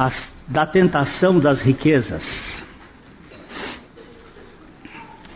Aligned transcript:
as, 0.00 0.32
da 0.48 0.64
tentação 0.64 1.38
das 1.38 1.60
riquezas. 1.60 2.64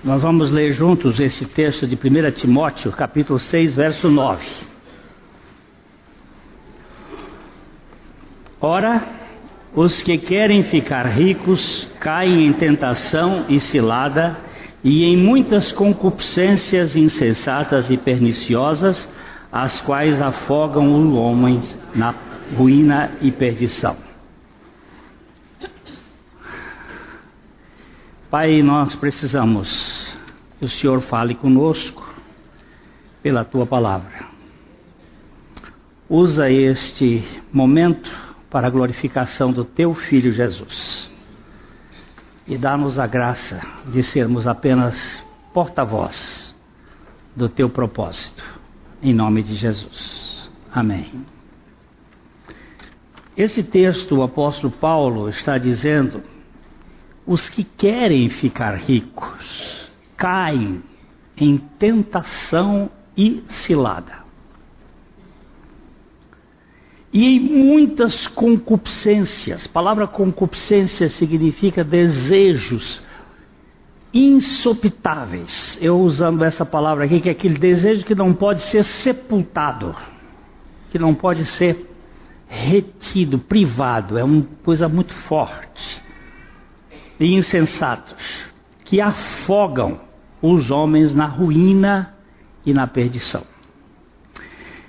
Nós 0.02 0.22
vamos 0.22 0.50
ler 0.50 0.72
juntos 0.72 1.20
esse 1.20 1.44
texto 1.44 1.86
de 1.86 1.94
1 1.94 2.30
Timóteo, 2.30 2.90
capítulo 2.90 3.38
6, 3.38 3.76
verso 3.76 4.08
9. 4.08 4.46
Ora, 8.58 9.06
os 9.74 10.02
que 10.02 10.16
querem 10.16 10.62
ficar 10.62 11.04
ricos 11.08 11.86
caem 12.00 12.46
em 12.46 12.52
tentação 12.54 13.44
e 13.50 13.60
cilada 13.60 14.38
e 14.82 15.04
em 15.04 15.14
muitas 15.14 15.72
concupiscências 15.72 16.96
insensatas 16.96 17.90
e 17.90 17.98
perniciosas, 17.98 19.12
as 19.52 19.82
quais 19.82 20.22
afogam 20.22 20.94
os 20.94 21.14
homens 21.14 21.78
na 21.94 22.14
ruína 22.56 23.10
e 23.20 23.30
perdição. 23.30 24.13
Pai, 28.34 28.64
nós 28.64 28.96
precisamos 28.96 30.12
que 30.58 30.64
o 30.64 30.68
Senhor 30.68 31.00
fale 31.02 31.36
conosco 31.36 32.04
pela 33.22 33.44
tua 33.44 33.64
palavra. 33.64 34.26
Usa 36.08 36.50
este 36.50 37.24
momento 37.52 38.10
para 38.50 38.66
a 38.66 38.70
glorificação 38.70 39.52
do 39.52 39.64
teu 39.64 39.94
filho 39.94 40.32
Jesus. 40.32 41.08
E 42.44 42.58
dá-nos 42.58 42.98
a 42.98 43.06
graça 43.06 43.64
de 43.86 44.02
sermos 44.02 44.48
apenas 44.48 45.24
porta-voz 45.52 46.56
do 47.36 47.48
teu 47.48 47.70
propósito. 47.70 48.42
Em 49.00 49.14
nome 49.14 49.44
de 49.44 49.54
Jesus. 49.54 50.50
Amém. 50.74 51.24
Esse 53.36 53.62
texto, 53.62 54.16
o 54.16 54.24
apóstolo 54.24 54.72
Paulo 54.72 55.28
está 55.28 55.56
dizendo 55.56 56.33
os 57.26 57.48
que 57.48 57.64
querem 57.64 58.28
ficar 58.28 58.74
ricos 58.74 59.88
caem 60.16 60.82
em 61.36 61.56
tentação 61.56 62.90
e 63.16 63.42
cilada. 63.48 64.24
E 67.12 67.36
em 67.36 67.40
muitas 67.40 68.26
concupiscências, 68.26 69.66
a 69.66 69.68
palavra 69.68 70.06
concupiscência 70.06 71.08
significa 71.08 71.84
desejos 71.84 73.02
insopitáveis. 74.12 75.78
Eu 75.80 76.00
usando 76.00 76.44
essa 76.44 76.66
palavra 76.66 77.04
aqui, 77.04 77.20
que 77.20 77.28
é 77.28 77.32
aquele 77.32 77.56
desejo 77.56 78.04
que 78.04 78.14
não 78.14 78.34
pode 78.34 78.62
ser 78.62 78.84
sepultado, 78.84 79.94
que 80.90 80.98
não 80.98 81.14
pode 81.14 81.44
ser 81.44 81.90
retido, 82.48 83.38
privado, 83.38 84.18
é 84.18 84.24
uma 84.24 84.46
coisa 84.64 84.88
muito 84.88 85.14
forte 85.14 86.03
e 87.18 87.34
insensatos, 87.34 88.14
que 88.84 89.00
afogam 89.00 90.00
os 90.42 90.70
homens 90.70 91.14
na 91.14 91.26
ruína 91.26 92.14
e 92.64 92.72
na 92.72 92.86
perdição. 92.86 93.44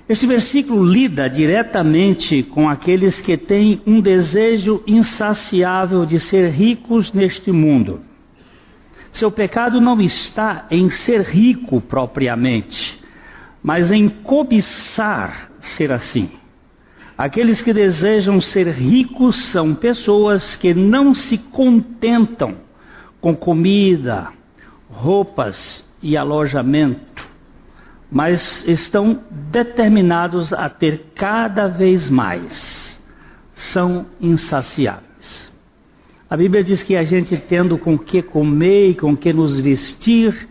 Este 0.08 0.28
versículo 0.28 0.86
lida 0.86 1.28
diretamente 1.28 2.44
com 2.44 2.70
aqueles 2.70 3.20
que 3.22 3.36
têm 3.36 3.82
um 3.88 4.00
desejo 4.00 4.84
insaciável 4.86 6.06
de 6.06 6.20
ser 6.20 6.50
ricos 6.52 7.12
neste 7.12 7.52
mundo. 7.52 8.02
Seu 9.12 9.32
pecado 9.32 9.82
não 9.82 10.00
está 10.00 10.68
em 10.70 10.90
ser 10.92 11.22
rico 11.22 11.82
propriamente, 11.82 13.02
mas 13.64 13.92
em 13.92 14.08
cobiçar 14.08 15.50
ser 15.60 15.92
assim. 15.92 16.30
Aqueles 17.18 17.62
que 17.62 17.72
desejam 17.74 18.42
ser 18.42 18.68
ricos 18.68 19.38
são 19.46 19.74
pessoas 19.74 20.56
que 20.56 20.74
não 20.74 21.16
se 21.16 21.38
contentam 21.38 22.56
com 23.22 23.34
comida, 23.34 24.34
roupas 24.90 25.90
e 26.04 26.18
alojamento, 26.18 27.26
mas 28.12 28.68
estão 28.68 29.24
determinados 29.50 30.52
a 30.52 30.70
ter 30.70 31.12
cada 31.16 31.68
vez 31.68 32.10
mais. 32.10 33.02
São 33.54 34.08
insaciáveis. 34.20 35.54
A 36.30 36.36
Bíblia 36.36 36.66
diz 36.66 36.84
que 36.84 36.98
a 36.98 37.04
gente 37.04 37.38
tendo 37.38 37.78
com 37.78 37.98
que 37.98 38.22
comer 38.22 38.90
e 38.90 38.96
com 38.96 39.16
que 39.16 39.32
nos 39.32 39.58
vestir, 39.58 40.50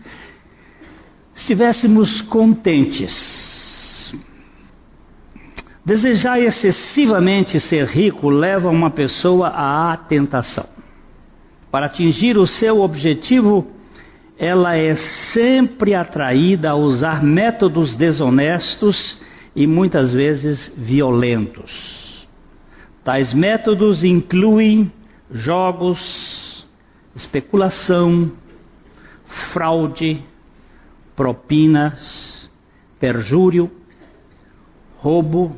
estivéssemos 1.35 2.21
contentes 2.21 3.44
Desejar 5.85 6.39
excessivamente 6.41 7.59
ser 7.59 7.85
rico 7.85 8.27
leva 8.27 8.71
uma 8.71 8.89
pessoa 8.89 9.49
à 9.49 9.95
tentação. 9.95 10.67
Para 11.69 11.85
atingir 11.85 12.39
o 12.39 12.47
seu 12.47 12.81
objetivo, 12.81 13.67
ela 14.35 14.75
é 14.75 14.95
sempre 14.95 15.93
atraída 15.93 16.71
a 16.71 16.75
usar 16.75 17.23
métodos 17.23 17.95
desonestos 17.95 19.21
e 19.55 19.67
muitas 19.67 20.11
vezes 20.11 20.73
violentos. 20.75 22.27
Tais 23.03 23.31
métodos 23.31 24.03
incluem 24.03 24.91
jogos, 25.29 26.65
especulação, 27.15 28.31
fraude, 29.27 30.23
propinas, 31.15 32.49
perjúrio, 32.99 33.69
roubo, 34.97 35.55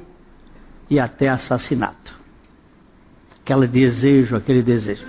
e 0.89 0.99
até 0.99 1.29
assassinato. 1.29 2.15
Aquele 3.41 3.67
desejo, 3.67 4.35
aquele 4.35 4.61
desejo. 4.61 5.05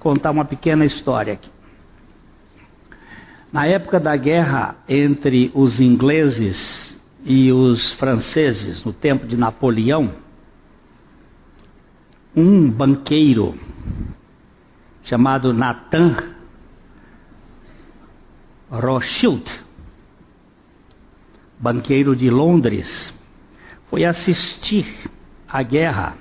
Contar 0.00 0.30
uma 0.30 0.44
pequena 0.44 0.84
história 0.84 1.34
aqui. 1.34 1.50
Na 3.52 3.66
época 3.66 4.00
da 4.00 4.16
guerra 4.16 4.76
entre 4.88 5.50
os 5.54 5.80
ingleses 5.80 7.00
e 7.24 7.52
os 7.52 7.92
franceses, 7.92 8.84
no 8.84 8.92
tempo 8.92 9.26
de 9.26 9.36
Napoleão, 9.36 10.12
um 12.34 12.68
banqueiro 12.68 13.54
chamado 15.04 15.52
Nathan 15.54 16.16
Rothschild, 18.70 19.44
banqueiro 21.58 22.16
de 22.16 22.28
Londres, 22.28 23.14
foi 23.94 24.04
assistir 24.04 24.92
à 25.48 25.62
guerra 25.62 26.14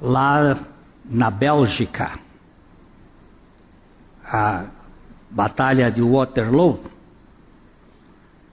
lá 0.00 0.58
na 1.04 1.30
Bélgica, 1.30 2.18
a 4.24 4.64
Batalha 5.28 5.90
de 5.90 6.00
Waterloo. 6.00 6.80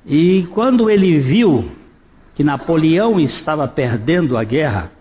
E 0.06 0.46
quando 0.48 0.90
ele 0.90 1.20
viu 1.20 1.72
que 2.34 2.44
Napoleão 2.44 3.18
estava 3.18 3.66
perdendo 3.66 4.38
a 4.38 4.44
guerra, 4.44 4.92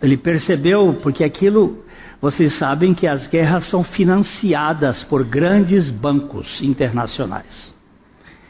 ele 0.00 0.16
percebeu, 0.16 1.00
porque 1.02 1.24
aquilo, 1.24 1.84
vocês 2.20 2.52
sabem 2.52 2.94
que 2.94 3.08
as 3.08 3.26
guerras 3.26 3.64
são 3.64 3.82
financiadas 3.82 5.02
por 5.02 5.24
grandes 5.24 5.90
bancos 5.90 6.62
internacionais. 6.62 7.74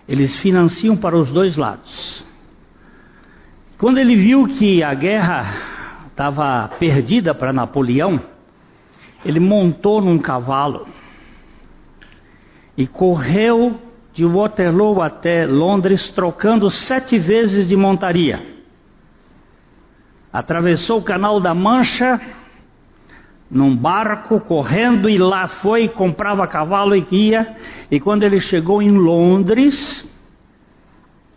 Eles 0.06 0.36
financiam 0.36 0.98
para 0.98 1.16
os 1.16 1.32
dois 1.32 1.56
lados. 1.56 2.28
Quando 3.80 3.96
ele 3.96 4.14
viu 4.14 4.46
que 4.46 4.82
a 4.82 4.92
guerra 4.92 5.54
estava 6.10 6.68
perdida 6.78 7.34
para 7.34 7.50
Napoleão, 7.50 8.20
ele 9.24 9.40
montou 9.40 10.02
num 10.02 10.18
cavalo 10.18 10.86
e 12.76 12.86
correu 12.86 13.80
de 14.12 14.26
Waterloo 14.26 15.00
até 15.00 15.46
Londres, 15.46 16.10
trocando 16.10 16.70
sete 16.70 17.18
vezes 17.18 17.66
de 17.66 17.74
montaria. 17.74 18.46
Atravessou 20.30 20.98
o 20.98 21.02
Canal 21.02 21.40
da 21.40 21.54
Mancha 21.54 22.20
num 23.50 23.74
barco, 23.74 24.40
correndo, 24.40 25.08
e 25.08 25.16
lá 25.16 25.48
foi, 25.48 25.88
comprava 25.88 26.46
cavalo 26.46 26.94
e 26.94 27.06
ia. 27.10 27.56
E 27.90 27.98
quando 27.98 28.24
ele 28.24 28.40
chegou 28.40 28.82
em 28.82 28.90
Londres, 28.90 30.06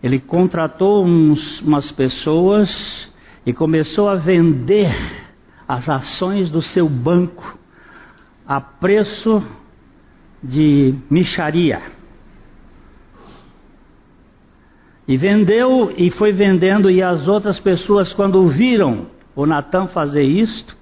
ele 0.04 0.20
contratou 0.20 1.06
uns, 1.06 1.62
umas 1.62 1.90
pessoas 1.90 3.10
e 3.46 3.54
começou 3.54 4.10
a 4.10 4.16
vender 4.16 4.94
as 5.66 5.88
ações 5.88 6.50
do 6.50 6.62
seu 6.62 6.90
banco 6.90 7.58
a 8.46 8.60
preço 8.60 9.42
de 10.44 10.94
micharia. 11.10 11.82
E 15.08 15.16
vendeu 15.16 15.94
e 15.98 16.10
foi 16.12 16.34
vendendo, 16.34 16.92
e 16.92 17.02
as 17.02 17.28
outras 17.28 17.58
pessoas, 17.60 18.14
quando 18.14 18.46
viram 18.50 19.08
o 19.34 19.46
Natan 19.46 19.88
fazer 19.88 20.24
isto, 20.24 20.76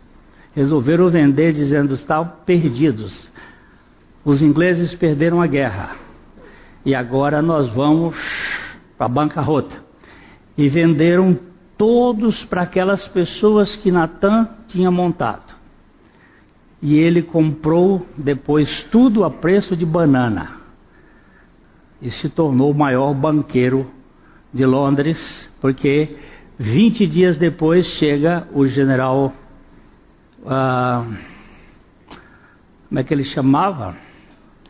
resolveram 0.54 1.10
vender, 1.10 1.54
dizendo: 1.54 1.94
estão 1.94 2.28
perdidos. 2.46 3.32
Os 4.26 4.42
ingleses 4.42 4.94
perderam 4.96 5.42
a 5.42 5.48
guerra. 5.48 5.96
E 6.84 6.94
agora 6.96 7.42
nós 7.42 7.70
vamos 7.70 8.16
para 9.02 9.08
a 9.08 9.10
bancarrota. 9.10 9.84
E 10.56 10.70
venderam 10.70 11.40
todos 11.76 12.46
para 12.46 12.62
aquelas 12.62 13.08
pessoas 13.08 13.76
que 13.76 13.92
Natan 13.92 14.48
tinha 14.68 14.92
montado. 14.92 15.56
E 16.80 17.00
ele 17.00 17.24
comprou 17.24 18.06
depois 18.16 18.84
tudo 18.92 19.24
a 19.24 19.32
preço 19.32 19.76
de 19.76 19.88
banana. 19.88 20.52
E 22.00 22.12
se 22.12 22.30
tornou 22.30 22.70
o 22.70 22.78
maior 22.78 23.12
banqueiro 23.16 23.90
de 24.54 24.68
Londres, 24.68 25.52
porque 25.60 26.16
20 26.60 27.08
dias 27.08 27.38
depois 27.40 27.88
chega 27.88 28.48
o 28.54 28.68
general. 28.68 29.34
Ah, 30.46 31.08
como 32.88 33.00
é 33.00 33.04
que 33.04 33.12
ele 33.12 33.24
chamava? 33.24 33.96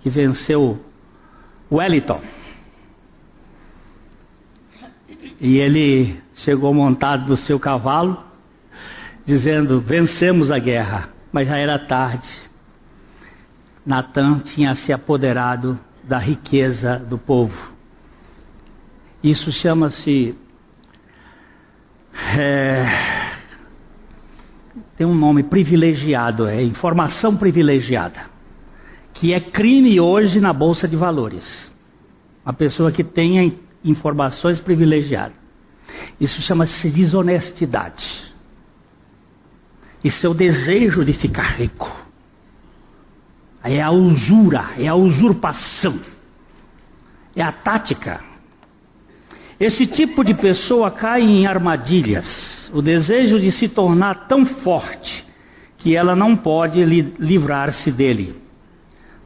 Que 0.02 0.10
venceu 0.10 0.80
Wellington. 1.70 2.22
E 5.42 5.58
ele 5.58 6.22
chegou 6.36 6.72
montado 6.72 7.28
no 7.28 7.36
seu 7.36 7.60
cavalo, 7.60 8.24
dizendo: 9.26 9.82
Vencemos 9.82 10.52
a 10.52 10.60
guerra. 10.60 11.10
Mas 11.32 11.48
já 11.48 11.58
era 11.58 11.80
tarde. 11.80 12.30
Natan 13.84 14.38
tinha 14.40 14.76
se 14.76 14.94
apoderado 14.94 15.80
da 16.04 16.20
riqueza 16.20 17.00
do 17.00 17.18
povo. 17.18 17.74
Isso 19.24 19.52
chama-se. 19.52 20.36
É, 22.38 22.86
tem 24.96 25.08
um 25.08 25.16
nome 25.16 25.42
privilegiado, 25.42 26.46
é 26.46 26.62
informação 26.62 27.36
privilegiada, 27.36 28.26
que 29.14 29.34
é 29.34 29.40
crime 29.40 30.00
hoje 30.00 30.40
na 30.40 30.54
Bolsa 30.54 30.88
de 30.88 30.96
Valores. 30.96 31.72
A 32.46 32.54
pessoa 32.54 32.92
que 32.92 33.04
tenha 33.04 33.52
informações 33.84 34.60
privilegiadas. 34.60 35.38
Isso 36.20 36.42
chama-se 36.42 36.90
desonestidade. 36.90 38.32
Isso 40.04 40.26
é 40.26 40.30
o 40.30 40.34
desejo 40.34 41.04
de 41.04 41.14
ficar 41.14 41.58
rico. 41.58 41.90
É 43.64 43.82
a 43.82 43.92
usura, 43.92 44.72
é 44.78 44.88
a 44.88 44.96
usurpação. 44.96 46.00
É 47.36 47.44
a 47.44 47.52
tática. 47.52 48.22
Esse 49.60 49.86
tipo 49.86 50.24
de 50.24 50.34
pessoa 50.34 50.90
cai 50.90 51.22
em 51.22 51.46
armadilhas. 51.46 52.72
O 52.74 52.82
desejo 52.82 53.40
de 53.40 53.52
se 53.52 53.68
tornar 53.70 54.28
tão 54.28 54.46
forte 54.46 55.24
que 55.78 55.96
ela 55.96 56.16
não 56.16 56.36
pode 56.36 56.84
livrar-se 56.84 57.92
dele. 57.92 58.36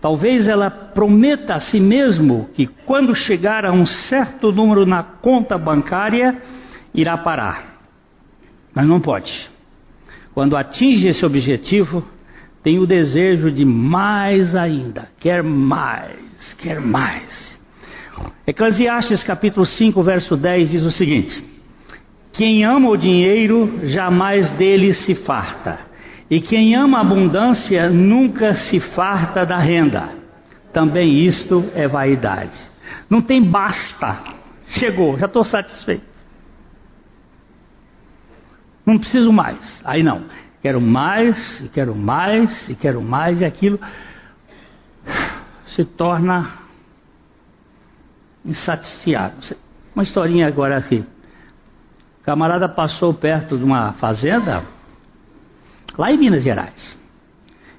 Talvez 0.05 0.47
ela 0.47 0.69
prometa 0.69 1.55
a 1.55 1.59
si 1.59 1.79
mesmo 1.79 2.47
que 2.53 2.67
quando 2.67 3.15
chegar 3.15 3.65
a 3.65 3.71
um 3.71 3.87
certo 3.87 4.51
número 4.51 4.85
na 4.85 5.01
conta 5.01 5.57
bancária, 5.57 6.39
irá 6.93 7.17
parar. 7.17 7.79
Mas 8.71 8.85
não 8.85 9.01
pode. 9.01 9.49
Quando 10.31 10.55
atinge 10.55 11.07
esse 11.07 11.25
objetivo, 11.25 12.05
tem 12.61 12.77
o 12.77 12.85
desejo 12.85 13.49
de 13.49 13.65
mais 13.65 14.55
ainda, 14.55 15.09
quer 15.19 15.41
mais, 15.41 16.53
quer 16.53 16.79
mais. 16.79 17.59
Eclesiastes 18.45 19.23
capítulo 19.23 19.65
5, 19.65 20.03
verso 20.03 20.37
10 20.37 20.69
diz 20.69 20.83
o 20.83 20.91
seguinte: 20.91 21.43
Quem 22.31 22.63
ama 22.63 22.91
o 22.91 22.95
dinheiro 22.95 23.79
jamais 23.81 24.51
dele 24.51 24.93
se 24.93 25.15
farta 25.15 25.94
e 26.30 26.42
quem 26.42 26.75
ama 26.75 26.98
a 26.98 27.01
abundância 27.01 27.89
nunca 27.89 28.56
se 28.56 28.80
farta 28.80 29.45
da 29.45 29.57
renda. 29.57 30.10
Também 30.74 31.19
isto 31.24 31.69
é 31.75 31.88
vaidade. 31.88 32.60
Não 33.10 33.22
tem 33.22 33.42
basta. 33.42 34.19
Chegou, 34.68 35.18
já 35.18 35.27
estou 35.27 35.44
satisfeito. 35.44 36.16
Não 38.86 38.98
preciso 38.98 39.31
mais. 39.31 39.81
Aí 39.86 40.04
não. 40.04 40.25
Quero 40.62 40.81
mais, 40.81 41.62
e 41.62 41.69
quero 41.69 41.95
mais, 41.95 42.69
e 42.69 42.75
quero 42.75 43.01
mais, 43.01 43.39
e 43.39 43.45
aquilo 43.45 43.80
se 45.68 45.86
torna 45.86 46.54
insatisfiável. 48.44 49.57
Uma 49.95 50.04
historinha 50.04 50.48
agora 50.48 50.77
aqui. 50.77 51.06
O 52.19 52.24
camarada 52.24 52.68
passou 52.68 53.13
perto 53.13 53.57
de 53.57 53.63
uma 53.63 53.94
fazenda 53.94 54.63
lá 55.97 56.12
em 56.12 56.18
Minas 56.18 56.44
Gerais. 56.44 56.97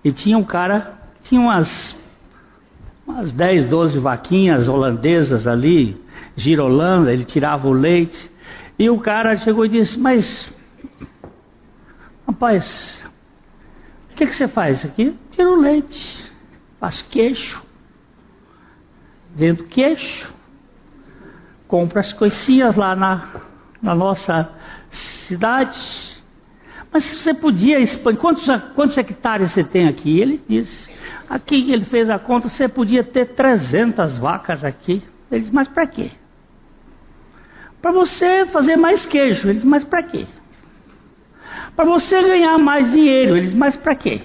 E 0.04 0.12
tinha 0.12 0.38
um 0.38 0.44
cara, 0.44 0.98
tinha 1.22 1.40
umas, 1.40 1.96
umas 3.06 3.32
10, 3.32 3.68
12 3.68 3.98
vaquinhas 3.98 4.68
holandesas 4.68 5.46
ali, 5.46 6.00
girolanda, 6.36 7.12
ele 7.12 7.24
tirava 7.24 7.66
o 7.66 7.72
leite. 7.72 8.30
E 8.78 8.88
o 8.88 8.98
cara 8.98 9.36
chegou 9.36 9.64
e 9.64 9.68
disse: 9.68 9.98
Mas, 9.98 10.52
rapaz, 12.26 13.02
o 14.10 14.14
que, 14.14 14.26
que 14.26 14.34
você 14.34 14.48
faz 14.48 14.84
aqui? 14.84 15.16
Tira 15.32 15.50
o 15.50 15.60
leite, 15.60 16.32
faz 16.78 17.02
queixo, 17.02 17.64
vendo 19.34 19.64
queixo, 19.64 20.32
compra 21.66 22.00
as 22.00 22.12
coisinhas 22.12 22.76
lá 22.76 22.94
na, 22.94 23.40
na 23.82 23.94
nossa 23.94 24.50
cidade 24.90 26.15
mas 26.96 27.04
você 27.04 27.34
podia 27.34 27.78
expandir. 27.78 28.18
Quantos, 28.18 28.46
quantos 28.74 28.96
hectares 28.96 29.52
você 29.52 29.62
tem 29.62 29.86
aqui? 29.86 30.18
Ele 30.18 30.42
disse. 30.48 30.90
Aqui 31.28 31.70
ele 31.70 31.84
fez 31.84 32.08
a 32.08 32.18
conta, 32.18 32.48
você 32.48 32.66
podia 32.68 33.04
ter 33.04 33.34
300 33.34 34.16
vacas 34.16 34.64
aqui. 34.64 35.02
Ele 35.30 35.40
disse, 35.42 35.54
mas 35.54 35.68
para 35.68 35.86
quê? 35.86 36.10
Para 37.82 37.92
você 37.92 38.46
fazer 38.46 38.76
mais 38.76 39.04
queijo. 39.04 39.46
Ele 39.46 39.56
disse, 39.56 39.66
mas 39.66 39.84
para 39.84 40.02
quê? 40.04 40.26
Para 41.74 41.84
você 41.84 42.22
ganhar 42.22 42.56
mais 42.56 42.90
dinheiro. 42.90 43.36
Ele 43.36 43.42
disse, 43.42 43.56
mas 43.56 43.76
para 43.76 43.94
quê? 43.94 44.22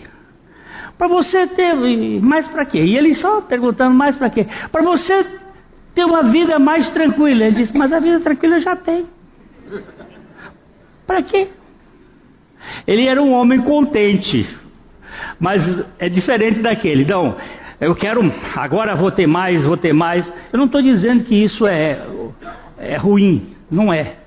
Para 0.98 1.08
você 1.10 1.48
ter 1.48 1.74
mais 2.22 2.48
para 2.48 2.64
quê? 2.64 2.80
E 2.80 2.98
ele 2.98 3.14
só 3.16 3.42
perguntando 3.42 3.94
mais 3.94 4.16
para 4.16 4.30
quê? 4.30 4.48
Para 4.72 4.82
você 4.82 5.26
ter 5.94 6.06
uma 6.06 6.24
vida 6.24 6.58
mais 6.58 6.90
tranquila. 6.90 7.48
Ele 7.48 7.56
disse, 7.58 7.78
mas 7.78 7.92
a 7.92 8.00
vida 8.00 8.22
tranquila 8.22 8.56
eu 8.56 8.62
já 8.62 8.78
tenho. 8.78 9.10
Para 11.06 11.22
quê? 11.22 11.50
Ele 12.88 13.08
era 13.08 13.22
um 13.22 13.34
homem 13.34 13.62
contente, 13.62 14.48
mas 15.40 15.63
é 16.00 16.10
diferente 16.10 16.60
daquele. 16.60 17.04
Então, 17.04 17.36
eu 17.80 17.96
quero, 17.96 18.22
agora 18.56 18.96
vou 18.96 19.12
ter 19.12 19.28
mais, 19.28 19.63
vou 19.63 19.78
ter 19.78 19.94
mais. 19.94 20.31
Eu 20.52 20.60
não 20.60 20.66
estou 20.66 20.81
dizendo 20.81 21.24
que 21.24 21.36
isso 21.36 21.66
é, 21.66 22.00
é 22.78 22.98
ruim, 22.98 23.56
não 23.69 23.94
é. 23.94 24.18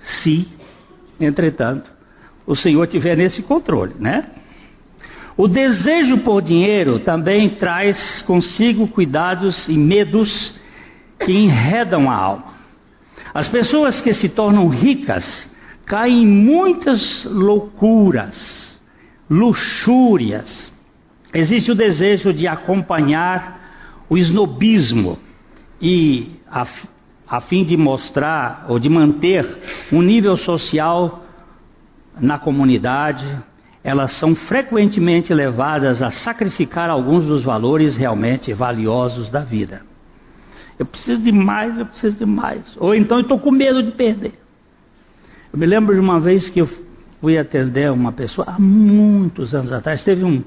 Se, 0.00 0.48
entretanto, 1.20 1.90
o 2.46 2.56
Senhor 2.56 2.86
tiver 2.86 3.16
nesse 3.16 3.42
controle, 3.42 3.94
né? 3.98 4.26
O 5.36 5.48
desejo 5.48 6.18
por 6.18 6.42
dinheiro 6.42 6.98
também 6.98 7.54
traz 7.54 8.22
consigo 8.22 8.88
cuidados 8.88 9.68
e 9.68 9.78
medos 9.78 10.60
que 11.18 11.32
enredam 11.32 12.10
a 12.10 12.14
alma. 12.14 12.44
As 13.32 13.48
pessoas 13.48 14.00
que 14.00 14.12
se 14.12 14.28
tornam 14.28 14.68
ricas 14.68 15.49
cai 15.90 16.10
em 16.12 16.24
muitas 16.24 17.24
loucuras, 17.24 18.80
luxúrias. 19.28 20.72
Existe 21.34 21.72
o 21.72 21.74
desejo 21.74 22.32
de 22.32 22.46
acompanhar 22.46 24.04
o 24.08 24.16
snobismo 24.16 25.18
e 25.82 26.28
a, 26.48 26.64
a 27.28 27.40
fim 27.40 27.64
de 27.64 27.76
mostrar 27.76 28.66
ou 28.68 28.78
de 28.78 28.88
manter 28.88 29.88
um 29.90 30.00
nível 30.00 30.36
social 30.36 31.24
na 32.20 32.38
comunidade, 32.38 33.26
elas 33.82 34.12
são 34.12 34.36
frequentemente 34.36 35.34
levadas 35.34 36.00
a 36.02 36.12
sacrificar 36.12 36.88
alguns 36.88 37.26
dos 37.26 37.42
valores 37.42 37.96
realmente 37.96 38.52
valiosos 38.52 39.28
da 39.28 39.40
vida. 39.40 39.82
Eu 40.78 40.86
preciso 40.86 41.20
de 41.20 41.32
mais, 41.32 41.76
eu 41.76 41.86
preciso 41.86 42.16
de 42.16 42.26
mais. 42.26 42.76
Ou 42.78 42.94
então 42.94 43.18
eu 43.18 43.22
estou 43.22 43.40
com 43.40 43.50
medo 43.50 43.82
de 43.82 43.90
perder. 43.90 44.39
Eu 45.52 45.58
me 45.58 45.66
lembro 45.66 45.92
de 45.92 46.00
uma 46.00 46.20
vez 46.20 46.48
que 46.48 46.60
eu 46.60 46.68
fui 47.20 47.36
atender 47.36 47.90
uma 47.90 48.12
pessoa, 48.12 48.46
há 48.48 48.56
muitos 48.56 49.52
anos 49.52 49.72
atrás, 49.72 50.04
teve 50.04 50.22
um, 50.22 50.44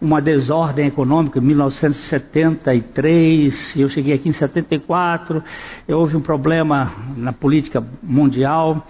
uma 0.00 0.20
desordem 0.20 0.88
econômica 0.88 1.38
em 1.38 1.42
1973, 1.42 3.76
eu 3.76 3.88
cheguei 3.88 4.14
aqui 4.14 4.28
em 4.28 4.32
74, 4.32 5.44
houve 5.86 6.16
um 6.16 6.20
problema 6.20 6.92
na 7.16 7.32
política 7.32 7.86
mundial 8.02 8.84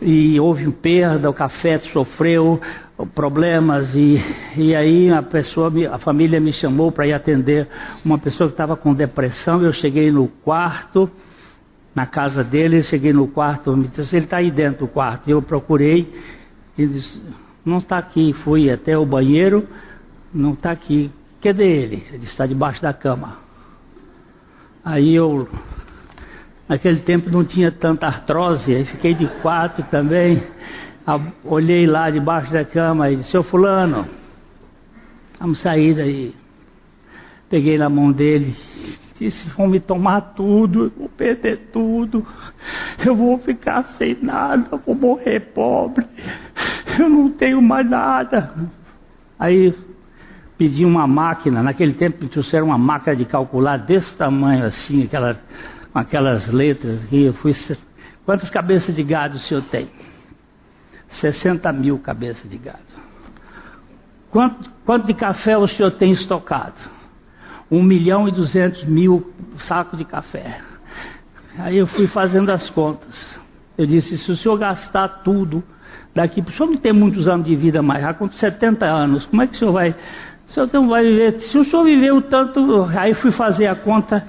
e 0.00 0.40
houve 0.40 0.70
perda, 0.70 1.28
o 1.28 1.34
café 1.34 1.78
sofreu 1.80 2.58
problemas 3.14 3.94
e, 3.94 4.18
e 4.56 4.74
aí 4.74 5.10
a 5.10 5.22
pessoa, 5.22 5.70
a 5.92 5.98
família 5.98 6.40
me 6.40 6.50
chamou 6.50 6.90
para 6.90 7.06
ir 7.06 7.12
atender 7.12 7.68
uma 8.02 8.16
pessoa 8.16 8.48
que 8.48 8.54
estava 8.54 8.74
com 8.74 8.94
depressão, 8.94 9.60
eu 9.60 9.74
cheguei 9.74 10.10
no 10.10 10.28
quarto, 10.28 11.10
na 11.94 12.06
casa 12.06 12.42
dele, 12.42 12.82
cheguei 12.82 13.12
no 13.12 13.28
quarto, 13.28 13.76
me 13.76 13.88
disse, 13.88 14.16
ele 14.16 14.24
está 14.24 14.38
aí 14.38 14.50
dentro 14.50 14.86
do 14.86 14.88
quarto. 14.88 15.30
Eu 15.30 15.40
procurei, 15.40 16.12
ele 16.76 16.94
disse, 16.94 17.22
não 17.64 17.78
está 17.78 17.98
aqui. 17.98 18.32
Fui 18.32 18.70
até 18.70 18.98
o 18.98 19.06
banheiro, 19.06 19.66
não 20.32 20.54
está 20.54 20.70
aqui. 20.70 21.10
Cadê 21.40 21.64
ele? 21.64 22.06
Ele 22.12 22.24
está 22.24 22.46
debaixo 22.46 22.82
da 22.82 22.92
cama. 22.92 23.38
Aí 24.84 25.14
eu 25.14 25.48
Naquele 26.68 27.00
tempo 27.00 27.30
não 27.30 27.44
tinha 27.44 27.70
tanta 27.70 28.06
artrose, 28.06 28.74
aí 28.74 28.84
fiquei 28.86 29.14
de 29.14 29.26
quatro 29.42 29.84
também. 29.84 30.42
Olhei 31.44 31.86
lá 31.86 32.08
debaixo 32.10 32.50
da 32.52 32.64
cama 32.64 33.10
e 33.10 33.16
disse, 33.16 33.30
seu 33.30 33.42
fulano, 33.42 34.06
vamos 35.38 35.58
sair 35.58 35.94
daí. 35.94 36.34
Peguei 37.50 37.76
na 37.76 37.90
mão 37.90 38.10
dele, 38.10 38.56
disse, 39.18 39.48
vão 39.50 39.68
me 39.68 39.78
tomar 39.80 40.20
tudo, 40.34 40.92
vou 40.96 41.08
perder 41.08 41.68
tudo, 41.72 42.26
eu 43.04 43.14
vou 43.14 43.38
ficar 43.38 43.84
sem 43.84 44.18
nada, 44.20 44.76
vou 44.84 44.94
morrer 44.94 45.40
pobre, 45.40 46.04
eu 46.98 47.08
não 47.08 47.30
tenho 47.30 47.62
mais 47.62 47.88
nada. 47.88 48.54
Aí 49.38 49.74
pedi 50.58 50.84
uma 50.84 51.06
máquina, 51.06 51.62
naquele 51.62 51.94
tempo 51.94 52.28
trouxeram 52.28 52.66
uma 52.66 52.78
máquina 52.78 53.14
de 53.14 53.24
calcular 53.24 53.76
desse 53.76 54.16
tamanho 54.16 54.64
assim, 54.64 55.04
aquela, 55.04 55.38
aquelas 55.94 56.48
letras 56.48 57.04
aqui, 57.04 57.24
eu 57.24 57.32
fui. 57.34 57.52
Quantas 58.24 58.50
cabeças 58.50 58.94
de 58.94 59.02
gado 59.02 59.36
o 59.36 59.40
senhor 59.40 59.62
tem? 59.64 59.88
60 61.08 61.70
mil 61.72 61.98
cabeças 61.98 62.50
de 62.50 62.58
gado. 62.58 62.78
Quanto, 64.30 64.70
quanto 64.84 65.06
de 65.06 65.14
café 65.14 65.56
o 65.56 65.66
senhor 65.68 65.92
tem 65.92 66.10
estocado? 66.10 66.93
1 67.74 67.82
milhão 67.82 68.28
e 68.28 68.32
200 68.32 68.84
mil 68.84 69.32
sacos 69.58 69.98
de 69.98 70.04
café. 70.04 70.60
Aí 71.58 71.78
eu 71.78 71.86
fui 71.86 72.06
fazendo 72.06 72.50
as 72.50 72.68
contas. 72.70 73.40
Eu 73.76 73.86
disse: 73.86 74.18
se 74.18 74.30
o 74.30 74.36
senhor 74.36 74.56
gastar 74.58 75.08
tudo 75.22 75.62
daqui, 76.14 76.40
o 76.40 76.52
senhor 76.52 76.70
não 76.70 76.76
tem 76.76 76.92
muitos 76.92 77.28
anos 77.28 77.46
de 77.46 77.54
vida 77.54 77.82
mais, 77.82 78.02
já 78.02 78.14
com 78.14 78.30
70 78.30 78.86
anos, 78.86 79.26
como 79.26 79.42
é 79.42 79.46
que 79.46 79.54
o 79.54 79.58
senhor 79.58 79.72
vai. 79.72 79.90
O 80.46 80.50
senhor 80.50 80.68
não 80.72 80.88
vai 80.88 81.02
viver. 81.02 81.40
Se 81.40 81.56
o 81.56 81.64
senhor 81.64 81.84
viveu 81.84 82.20
tanto. 82.22 82.84
Aí 82.96 83.14
fui 83.14 83.30
fazer 83.30 83.66
a 83.66 83.74
conta. 83.74 84.26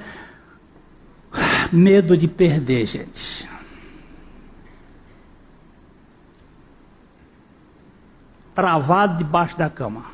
Medo 1.71 2.15
de 2.15 2.27
perder, 2.27 2.85
gente. 2.85 3.55
travado 8.55 9.17
debaixo 9.17 9.57
da 9.57 9.69
cama. 9.69 10.05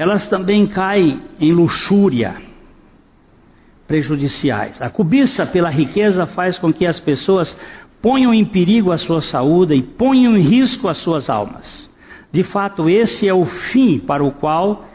Elas 0.00 0.26
também 0.28 0.66
caem 0.66 1.20
em 1.38 1.52
luxúria 1.52 2.36
prejudiciais. 3.86 4.80
A 4.80 4.88
cobiça 4.88 5.44
pela 5.44 5.68
riqueza 5.68 6.24
faz 6.24 6.56
com 6.56 6.72
que 6.72 6.86
as 6.86 6.98
pessoas 6.98 7.54
ponham 8.00 8.32
em 8.32 8.42
perigo 8.42 8.92
a 8.92 8.96
sua 8.96 9.20
saúde 9.20 9.74
e 9.74 9.82
ponham 9.82 10.38
em 10.38 10.40
risco 10.40 10.88
as 10.88 10.96
suas 10.96 11.28
almas. 11.28 11.90
De 12.32 12.42
fato, 12.42 12.88
esse 12.88 13.28
é 13.28 13.34
o 13.34 13.44
fim 13.44 13.98
para 13.98 14.24
o 14.24 14.32
qual 14.32 14.88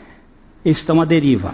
estão 0.65 1.00
à 1.00 1.05
deriva. 1.05 1.53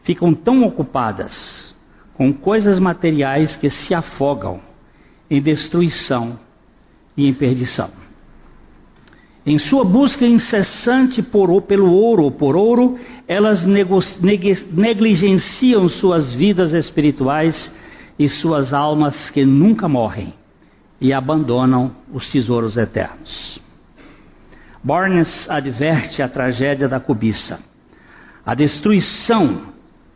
Ficam 0.00 0.32
tão 0.32 0.62
ocupadas 0.62 1.76
com 2.14 2.32
coisas 2.32 2.78
materiais 2.78 3.58
que 3.58 3.68
se 3.68 3.92
afogam 3.92 4.58
em 5.30 5.38
destruição 5.42 6.40
e 7.14 7.28
em 7.28 7.34
perdição. 7.34 8.07
Em 9.48 9.58
sua 9.58 9.82
busca 9.82 10.26
incessante 10.26 11.22
por, 11.22 11.62
pelo 11.62 11.90
ouro 11.90 12.24
ou 12.24 12.30
por 12.30 12.54
ouro, 12.54 12.98
elas 13.26 13.64
negligenciam 13.64 15.88
suas 15.88 16.30
vidas 16.30 16.74
espirituais 16.74 17.74
e 18.18 18.28
suas 18.28 18.74
almas 18.74 19.30
que 19.30 19.46
nunca 19.46 19.88
morrem 19.88 20.34
e 21.00 21.14
abandonam 21.14 21.96
os 22.12 22.30
tesouros 22.30 22.76
eternos. 22.76 23.58
Barnes 24.84 25.48
adverte 25.48 26.20
a 26.20 26.28
tragédia 26.28 26.86
da 26.86 27.00
cobiça. 27.00 27.58
A 28.44 28.54
destruição 28.54 29.62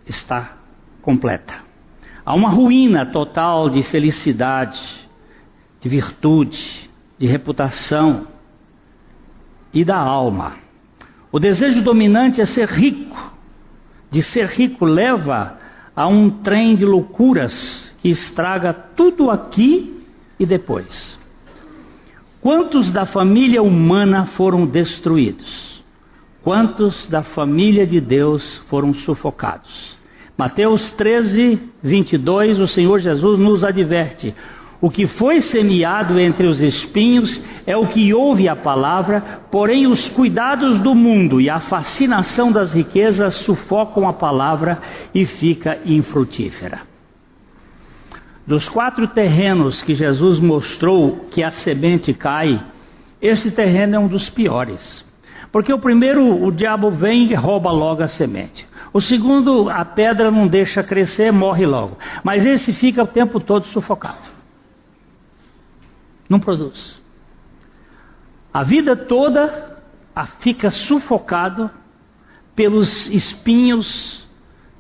está 0.05 0.59
completa. 1.01 1.55
Há 2.23 2.35
uma 2.35 2.51
ruína 2.51 3.07
total 3.07 3.71
de 3.71 3.83
felicidade, 3.83 4.79
de 5.81 5.89
virtude, 5.89 6.91
de 7.19 7.27
reputação 7.27 8.27
e 9.73 9.85
da 9.85 9.97
alma. 9.97 10.55
O 11.31 11.39
desejo 11.39 11.83
dominante 11.83 12.41
é 12.41 12.45
ser 12.45 12.69
rico. 12.69 13.33
De 14.11 14.23
ser 14.23 14.47
rico 14.47 14.85
leva 14.85 15.59
a 15.97 16.07
um 16.07 16.29
trem 16.29 16.77
de 16.77 16.85
loucuras 16.85 17.97
que 18.03 18.09
estraga 18.09 18.73
tudo 18.73 19.31
aqui 19.31 20.05
e 20.39 20.45
depois. 20.45 21.19
Quantos 22.41 22.93
da 22.93 23.07
família 23.07 23.63
humana 23.63 24.27
foram 24.27 24.67
destruídos? 24.67 25.83
Quantos 26.43 27.07
da 27.07 27.23
família 27.23 27.87
de 27.87 28.01
Deus 28.01 28.59
foram 28.69 28.93
sufocados? 28.93 29.97
Mateus 30.37 30.91
13, 30.93 31.61
22, 31.83 32.59
o 32.59 32.67
Senhor 32.67 32.99
Jesus 32.99 33.39
nos 33.39 33.65
adverte: 33.65 34.35
o 34.83 34.91
que 34.91 35.07
foi 35.07 35.41
semeado 35.41 36.19
entre 36.19 36.45
os 36.45 36.61
espinhos 36.61 37.41
é 37.65 37.77
o 37.77 37.87
que 37.87 38.13
ouve 38.13 38.49
a 38.49 38.57
palavra, 38.57 39.43
porém 39.49 39.87
os 39.87 40.09
cuidados 40.09 40.81
do 40.81 40.93
mundo 40.93 41.41
e 41.41 41.49
a 41.49 41.61
fascinação 41.61 42.51
das 42.51 42.73
riquezas 42.73 43.35
sufocam 43.37 44.09
a 44.09 44.13
palavra 44.13 44.83
e 45.15 45.25
fica 45.25 45.79
infrutífera. 45.87 46.81
Dos 48.45 48.69
quatro 48.69 49.07
terrenos 49.07 49.85
que 49.85 49.95
Jesus 49.95 50.41
mostrou 50.41 51.27
que 51.31 51.45
a 51.45 51.53
semente 51.53 52.13
cai, 52.13 52.61
esse 53.21 53.53
terreno 53.53 53.95
é 53.95 53.99
um 54.01 54.09
dos 54.09 54.29
piores. 54.29 55.09
Porque 55.53 55.73
o 55.73 55.79
primeiro, 55.79 56.45
o 56.45 56.51
diabo 56.51 56.91
vem 56.91 57.31
e 57.31 57.35
rouba 57.35 57.71
logo 57.71 58.03
a 58.03 58.09
semente. 58.09 58.67
O 58.93 59.01
segundo, 59.01 59.71
a 59.71 59.85
pedra 59.85 60.29
não 60.29 60.49
deixa 60.49 60.83
crescer, 60.83 61.31
morre 61.31 61.67
logo. 61.67 61.97
Mas 62.25 62.45
esse 62.45 62.73
fica 62.73 63.05
o 63.05 63.07
tempo 63.07 63.39
todo 63.39 63.65
sufocado. 63.67 64.32
Não 66.33 66.41
produz. 66.41 66.99
A 68.55 68.63
vida 68.63 68.97
toda 68.97 69.83
fica 70.39 70.71
sufocado 70.71 71.71
pelos 72.57 73.07
espinhos, 73.09 74.27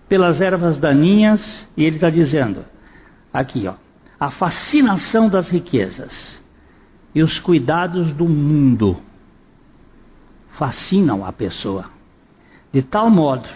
pelas 0.09 0.41
ervas 0.41 0.79
daninhas, 0.79 1.71
e 1.77 1.85
ele 1.85 1.97
está 1.97 2.09
dizendo, 2.09 2.65
aqui 3.31 3.69
ó, 3.69 3.75
a 4.19 4.31
fascinação 4.31 5.29
das 5.29 5.51
riquezas 5.51 6.43
e 7.15 7.23
os 7.23 7.39
cuidados 7.39 8.15
do 8.15 8.25
mundo 8.25 9.03
fascinam 10.53 11.23
a 11.23 11.35
pessoa, 11.35 11.85
de 12.73 12.81
tal 12.81 13.11
modo 13.11 13.47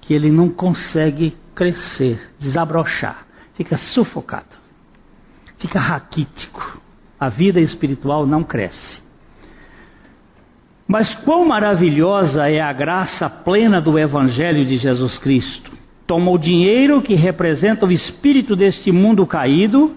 que 0.00 0.14
ele 0.14 0.30
não 0.30 0.48
consegue 0.48 1.36
crescer, 1.56 2.30
desabrochar, 2.38 3.26
fica 3.54 3.76
sufocado, 3.76 4.56
fica 5.58 5.80
raquítico. 5.80 6.80
A 7.20 7.28
vida 7.28 7.60
espiritual 7.60 8.26
não 8.26 8.42
cresce. 8.42 9.02
Mas 10.88 11.14
quão 11.14 11.46
maravilhosa 11.46 12.48
é 12.48 12.60
a 12.60 12.72
graça 12.72 13.28
plena 13.28 13.80
do 13.80 13.98
Evangelho 13.98 14.64
de 14.64 14.76
Jesus 14.76 15.18
Cristo. 15.18 15.70
Toma 16.06 16.30
o 16.30 16.38
dinheiro 16.38 17.02
que 17.02 17.14
representa 17.14 17.86
o 17.86 17.92
espírito 17.92 18.56
deste 18.56 18.90
mundo 18.90 19.26
caído 19.26 19.96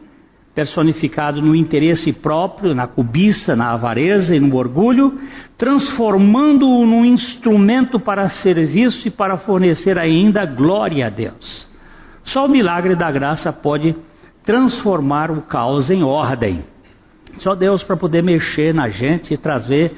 personificado 0.54 1.42
no 1.42 1.56
interesse 1.56 2.14
próprio, 2.14 2.76
na 2.76 2.86
cobiça, 2.86 3.56
na 3.56 3.72
avareza 3.72 4.36
e 4.36 4.40
no 4.40 4.56
orgulho, 4.56 5.20
transformando-o 5.58 6.86
num 6.86 7.04
instrumento 7.04 8.00
para 8.00 8.30
serviço 8.30 9.08
e 9.08 9.12
para 9.12 9.38
fornecer 9.38 9.98
ainda 9.98 10.46
glória 10.46 11.08
a 11.08 11.10
Deus. 11.10 11.68
Só 12.24 12.46
o 12.46 12.50
milagre 12.50 12.96
da 12.96 13.12
graça 13.12 13.52
pode 13.52 13.96
transformar 14.44 15.32
o 15.32 15.42
caos 15.42 15.90
em 15.90 16.04
ordem. 16.04 16.64
Só 17.38 17.56
Deus 17.56 17.84
para 17.84 17.98
poder 17.98 18.24
mexer 18.24 18.74
na 18.74 18.90
gente 18.90 19.34
e 19.34 19.38
trazer 19.38 19.94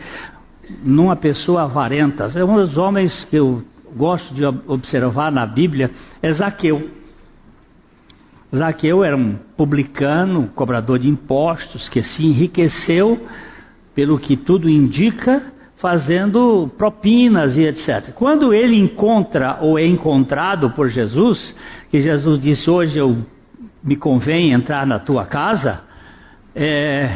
numa 0.83 1.15
pessoa 1.15 1.63
avarenta. 1.63 2.31
É 2.35 2.43
um 2.43 2.55
dos 2.55 2.77
homens 2.77 3.23
que 3.23 3.35
eu 3.35 3.63
gosto 3.95 4.33
de 4.33 4.45
observar 4.67 5.31
na 5.31 5.45
Bíblia 5.45 5.91
é 6.21 6.31
Zaqueu. 6.31 6.89
Zaqueu 8.55 9.03
era 9.03 9.15
um 9.15 9.35
publicano, 9.57 10.49
cobrador 10.55 10.99
de 10.99 11.09
impostos, 11.09 11.89
que 11.89 12.01
se 12.01 12.25
enriqueceu, 12.25 13.25
pelo 13.93 14.19
que 14.19 14.35
tudo 14.35 14.69
indica, 14.69 15.41
fazendo 15.77 16.69
propinas 16.77 17.57
e 17.57 17.63
etc. 17.63 18.13
Quando 18.13 18.53
ele 18.53 18.77
encontra 18.77 19.59
ou 19.61 19.77
é 19.77 19.85
encontrado 19.85 20.69
por 20.71 20.89
Jesus, 20.89 21.55
que 21.89 21.99
Jesus 21.99 22.39
disse: 22.39 22.69
Hoje 22.69 22.99
eu 22.99 23.17
me 23.83 23.95
convém 23.95 24.51
entrar 24.51 24.85
na 24.85 24.99
tua 24.99 25.25
casa, 25.25 25.81
é... 26.55 27.11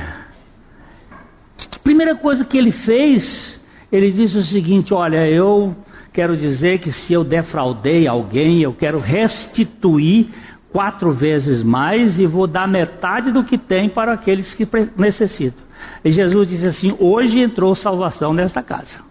primeira 1.82 2.16
coisa 2.16 2.44
que 2.44 2.58
ele 2.58 2.72
fez, 2.72 3.64
ele 3.92 4.12
disse 4.12 4.38
o 4.38 4.44
seguinte: 4.44 4.94
Olha, 4.94 5.26
eu 5.30 5.76
quero 6.12 6.36
dizer 6.36 6.80
que 6.80 6.92
se 6.92 7.14
eu 7.14 7.24
defraudei 7.24 8.06
alguém, 8.08 8.62
eu 8.62 8.74
quero 8.74 9.00
restituir 9.00 10.30
quatro 10.72 11.14
vezes 11.14 11.64
mais 11.64 12.20
e 12.20 12.26
vou 12.26 12.46
dar 12.46 12.68
metade 12.68 13.32
do 13.32 13.44
que 13.44 13.58
tem 13.58 13.90
para 13.90 14.14
aqueles 14.14 14.54
que 14.54 14.68
necessitam. 14.98 15.64
E 16.04 16.12
Jesus 16.12 16.50
disse 16.50 16.68
assim: 16.68 16.96
Hoje 17.00 17.40
entrou 17.40 17.74
salvação 17.74 18.34
nesta 18.34 18.62
casa. 18.62 19.08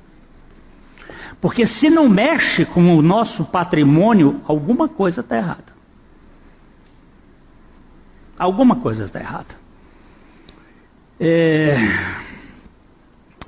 Porque 1.40 1.66
se 1.66 1.88
não 1.88 2.08
mexe 2.08 2.64
com 2.64 2.96
o 2.96 3.00
nosso 3.00 3.44
patrimônio, 3.44 4.40
alguma 4.44 4.88
coisa 4.88 5.20
está 5.20 5.36
errada. 5.36 5.78
Alguma 8.36 8.76
coisa 8.76 9.04
está 9.04 9.20
errada. 9.20 9.67
É... 11.20 11.76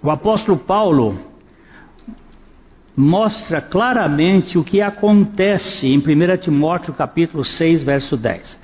O 0.03 0.11
apóstolo 0.11 0.59
Paulo 0.59 1.17
mostra 2.97 3.61
claramente 3.61 4.59
o 4.59 4.65
que 4.65 4.81
acontece 4.81 5.89
em 5.89 5.99
1 5.99 6.37
Timóteo 6.39 6.93
capítulo 6.93 7.45
6, 7.45 7.83
verso 7.83 8.17
10. 8.17 8.61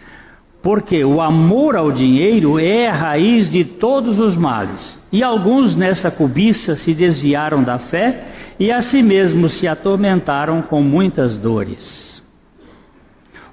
Porque 0.62 1.04
o 1.04 1.20
amor 1.20 1.76
ao 1.76 1.92
dinheiro 1.92 2.58
é 2.58 2.88
a 2.88 2.94
raiz 2.94 3.50
de 3.50 3.64
todos 3.64 4.18
os 4.18 4.36
males, 4.36 5.00
e 5.12 5.22
alguns 5.22 5.76
nessa 5.76 6.10
cobiça 6.10 6.75
se 6.75 6.92
desviaram 6.92 7.62
da 7.62 7.78
fé 7.78 8.25
e 8.58 8.72
a 8.72 8.82
si 8.82 9.02
mesmos 9.02 9.52
se 9.52 9.68
atormentaram 9.68 10.62
com 10.62 10.82
muitas 10.82 11.38
dores. 11.38 12.22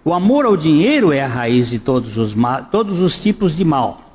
O 0.03 0.13
amor 0.13 0.45
ao 0.45 0.57
dinheiro 0.57 1.13
é 1.13 1.21
a 1.21 1.27
raiz 1.27 1.69
de 1.69 1.79
todos 1.79 2.17
os, 2.17 2.35
todos 2.71 2.99
os 2.99 3.21
tipos 3.21 3.55
de 3.55 3.63
mal. 3.63 4.12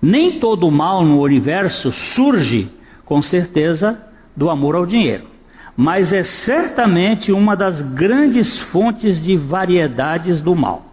Nem 0.00 0.38
todo 0.38 0.70
mal 0.70 1.04
no 1.04 1.20
universo 1.20 1.92
surge, 1.92 2.70
com 3.04 3.20
certeza, 3.20 4.00
do 4.36 4.48
amor 4.50 4.74
ao 4.74 4.86
dinheiro 4.86 5.38
mas 5.80 6.12
é 6.12 6.24
certamente 6.24 7.30
uma 7.30 7.54
das 7.54 7.80
grandes 7.80 8.58
fontes 8.58 9.22
de 9.22 9.36
variedades 9.36 10.40
do 10.40 10.56
mal. 10.56 10.86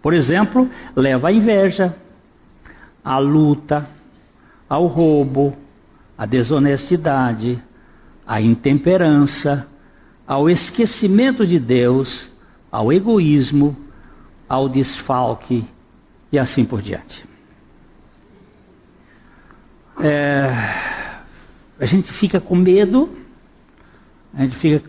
Por 0.00 0.14
exemplo, 0.14 0.70
leva 0.94 1.26
à 1.26 1.32
inveja, 1.32 1.96
à 3.04 3.18
luta, 3.18 3.84
ao 4.68 4.86
roubo, 4.86 5.56
à 6.16 6.24
desonestidade, 6.24 7.60
à 8.24 8.40
intemperança, 8.40 9.66
ao 10.24 10.48
esquecimento 10.48 11.44
de 11.44 11.58
Deus, 11.58 12.32
ao 12.70 12.92
egoísmo, 12.92 13.76
ao 14.48 14.68
desfalque 14.68 15.64
e 16.30 16.38
assim 16.38 16.64
por 16.64 16.80
diante. 16.80 17.26
É, 20.00 20.50
a 21.80 21.86
gente 21.86 22.12
fica 22.12 22.40
com 22.40 22.54
medo 22.54 23.08
a 24.34 24.42
gente 24.42 24.56
fica 24.56 24.88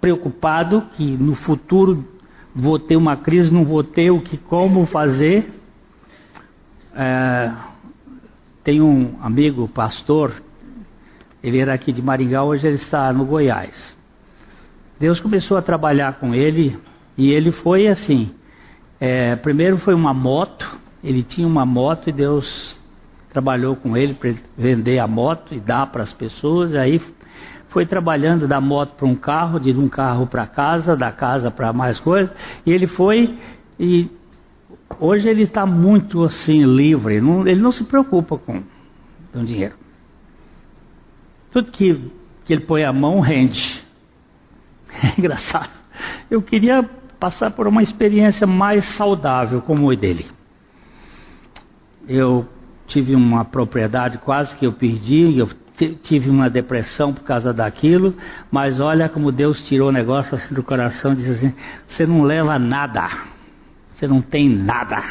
preocupado 0.00 0.82
que 0.96 1.04
no 1.04 1.34
futuro 1.34 2.04
vou 2.54 2.78
ter 2.78 2.96
uma 2.96 3.16
crise, 3.16 3.52
não 3.52 3.64
vou 3.64 3.82
ter 3.82 4.10
o 4.10 4.20
que 4.20 4.36
como 4.36 4.86
fazer. 4.86 5.50
É, 6.94 7.52
tem 8.62 8.80
um 8.80 9.18
amigo 9.20 9.68
pastor, 9.68 10.42
ele 11.42 11.58
era 11.58 11.74
aqui 11.74 11.92
de 11.92 12.00
Maringá, 12.00 12.42
hoje 12.42 12.66
ele 12.66 12.76
está 12.76 13.12
no 13.12 13.24
Goiás. 13.24 13.96
Deus 14.98 15.20
começou 15.20 15.56
a 15.56 15.62
trabalhar 15.62 16.14
com 16.14 16.34
ele 16.34 16.78
e 17.18 17.30
ele 17.30 17.52
foi 17.52 17.86
assim. 17.86 18.30
É, 18.98 19.36
primeiro 19.36 19.76
foi 19.78 19.94
uma 19.94 20.14
moto, 20.14 20.78
ele 21.04 21.22
tinha 21.22 21.46
uma 21.46 21.66
moto 21.66 22.08
e 22.08 22.12
Deus 22.12 22.80
trabalhou 23.36 23.76
com 23.76 23.94
ele 23.94 24.14
para 24.14 24.32
vender 24.56 24.98
a 24.98 25.06
moto 25.06 25.54
e 25.54 25.60
dar 25.60 25.88
para 25.88 26.02
as 26.02 26.10
pessoas. 26.10 26.74
Aí 26.74 26.98
foi 27.68 27.84
trabalhando 27.84 28.48
da 28.48 28.62
moto 28.62 28.94
para 28.94 29.06
um 29.06 29.14
carro, 29.14 29.60
de 29.60 29.72
um 29.72 29.90
carro 29.90 30.26
para 30.26 30.46
casa, 30.46 30.96
da 30.96 31.12
casa 31.12 31.50
para 31.50 31.70
mais 31.70 32.00
coisas, 32.00 32.34
e 32.64 32.72
ele 32.72 32.86
foi 32.86 33.36
e 33.78 34.08
hoje 34.98 35.28
ele 35.28 35.42
está 35.42 35.66
muito 35.66 36.24
assim 36.24 36.64
livre, 36.64 37.20
não, 37.20 37.46
ele 37.46 37.60
não 37.60 37.70
se 37.70 37.84
preocupa 37.84 38.38
com, 38.38 38.62
com 39.34 39.44
dinheiro. 39.44 39.74
Tudo 41.50 41.70
que, 41.70 42.10
que 42.46 42.54
ele 42.54 42.62
põe 42.62 42.84
a 42.84 42.92
mão 42.92 43.20
rende. 43.20 43.84
É 45.04 45.20
engraçado. 45.20 45.68
Eu 46.30 46.40
queria 46.40 46.82
passar 47.20 47.50
por 47.50 47.66
uma 47.66 47.82
experiência 47.82 48.46
mais 48.46 48.86
saudável 48.86 49.60
como 49.60 49.86
o 49.86 49.94
dele. 49.94 50.24
Eu 52.08 52.48
tive 52.86 53.14
uma 53.14 53.44
propriedade 53.44 54.18
quase 54.18 54.56
que 54.56 54.66
eu 54.66 54.72
perdi, 54.72 55.38
eu 55.38 55.48
tive 56.02 56.30
uma 56.30 56.48
depressão 56.48 57.12
por 57.12 57.24
causa 57.24 57.52
daquilo, 57.52 58.14
mas 58.50 58.80
olha 58.80 59.08
como 59.08 59.30
Deus 59.30 59.62
tirou 59.66 59.88
o 59.88 59.92
negócio 59.92 60.34
assim 60.34 60.54
do 60.54 60.62
coração 60.62 61.12
e 61.12 61.16
disse 61.16 61.30
assim: 61.30 61.54
você 61.86 62.06
não 62.06 62.22
leva 62.22 62.58
nada, 62.58 63.08
você 63.92 64.06
não 64.06 64.22
tem 64.22 64.48
nada, 64.48 65.02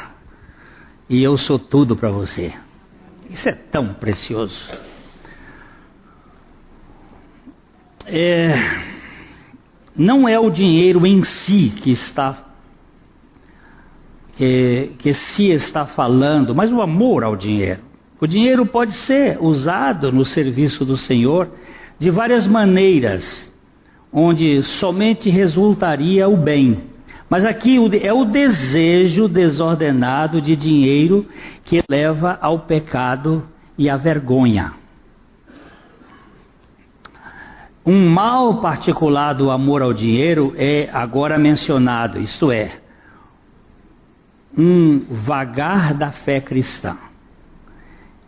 e 1.09 1.21
eu 1.21 1.37
sou 1.37 1.59
tudo 1.59 1.95
para 1.95 2.09
você. 2.09 2.53
Isso 3.29 3.49
é 3.49 3.53
tão 3.53 3.93
precioso. 3.93 4.71
É, 8.07 8.53
não 9.95 10.27
é 10.29 10.39
o 10.39 10.49
dinheiro 10.49 11.05
em 11.07 11.23
si 11.23 11.73
que 11.75 11.89
está 11.91 12.44
que, 14.35 14.91
que 14.99 15.13
se 15.13 15.51
está 15.51 15.85
falando, 15.85 16.53
mas 16.53 16.71
o 16.71 16.81
amor 16.81 17.23
ao 17.23 17.35
dinheiro. 17.35 17.81
O 18.19 18.27
dinheiro 18.27 18.65
pode 18.65 18.91
ser 18.91 19.37
usado 19.41 20.11
no 20.11 20.23
serviço 20.23 20.85
do 20.85 20.97
Senhor 20.97 21.49
de 21.99 22.09
várias 22.09 22.47
maneiras, 22.47 23.51
onde 24.11 24.61
somente 24.63 25.29
resultaria 25.29 26.27
o 26.27 26.37
bem. 26.37 26.77
Mas 27.29 27.43
aqui 27.43 27.77
é 28.01 28.13
o 28.13 28.25
desejo 28.25 29.27
desordenado 29.27 30.39
de 30.39 30.55
dinheiro 30.55 31.25
que 31.63 31.81
leva 31.89 32.37
ao 32.41 32.59
pecado 32.59 33.43
e 33.77 33.89
à 33.89 33.97
vergonha. 33.97 34.73
Um 37.85 38.09
mal 38.09 38.61
particular 38.61 39.33
do 39.33 39.51
amor 39.51 39.81
ao 39.81 39.93
dinheiro 39.93 40.53
é 40.57 40.89
agora 40.91 41.37
mencionado, 41.37 42.19
isto 42.19 42.51
é, 42.51 42.79
um 44.57 44.99
vagar 45.09 45.93
da 45.93 46.11
fé 46.11 46.39
cristã. 46.39 46.97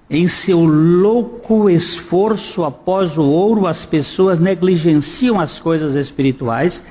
Em 0.10 0.28
seu 0.28 0.64
louco 0.64 1.70
esforço 1.70 2.64
após 2.64 3.18
o 3.18 3.24
ouro, 3.24 3.68
as 3.68 3.86
pessoas 3.86 4.40
negligenciam 4.40 5.40
as 5.40 5.60
coisas 5.60 5.96
espirituais 5.96 6.84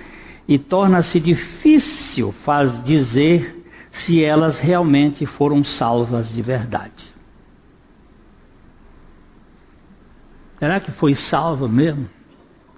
e 0.47 0.59
torna-se 0.59 1.19
difícil 1.19 2.33
faz 2.45 2.83
dizer 2.85 3.65
se 3.91 4.23
elas 4.23 4.59
realmente 4.59 5.25
foram 5.25 5.65
salvas 5.65 6.31
de 6.31 6.43
verdade. 6.43 7.17
Será 10.59 10.79
que 10.81 10.91
foi 10.93 11.15
salva 11.15 11.67
mesmo? 11.67 12.09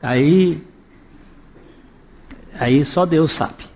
Aí, 0.00 0.62
aí 2.54 2.84
só 2.84 3.04
Deus 3.04 3.32
sabe 3.32 3.67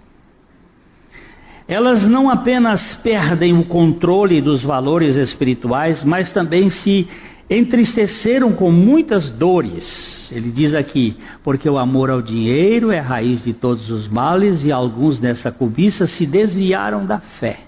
elas 1.67 2.07
não 2.07 2.29
apenas 2.29 2.97
perdem 2.97 3.57
o 3.57 3.65
controle 3.65 4.41
dos 4.41 4.63
valores 4.63 5.17
espirituais, 5.17 6.03
mas 6.03 6.31
também 6.33 6.71
se 6.71 7.09
entristeceram 7.49 8.53
com 8.53 8.71
muitas 8.71 9.31
dores. 9.31 10.31
Ele 10.33 10.51
diz 10.51 10.75
aqui: 10.75 11.17
porque 11.43 11.69
o 11.69 11.79
amor 11.79 12.11
ao 12.11 12.23
dinheiro 12.23 12.91
é 12.91 12.99
a 12.99 13.03
raiz 13.03 13.45
de 13.45 13.53
todos 13.53 13.91
os 13.91 14.09
males, 14.09 14.65
e 14.65 14.73
alguns 14.73 15.21
dessa 15.21 15.53
cobiça 15.53 16.07
se 16.07 16.27
desviaram 16.27 17.05
da 17.05 17.19
fé, 17.19 17.61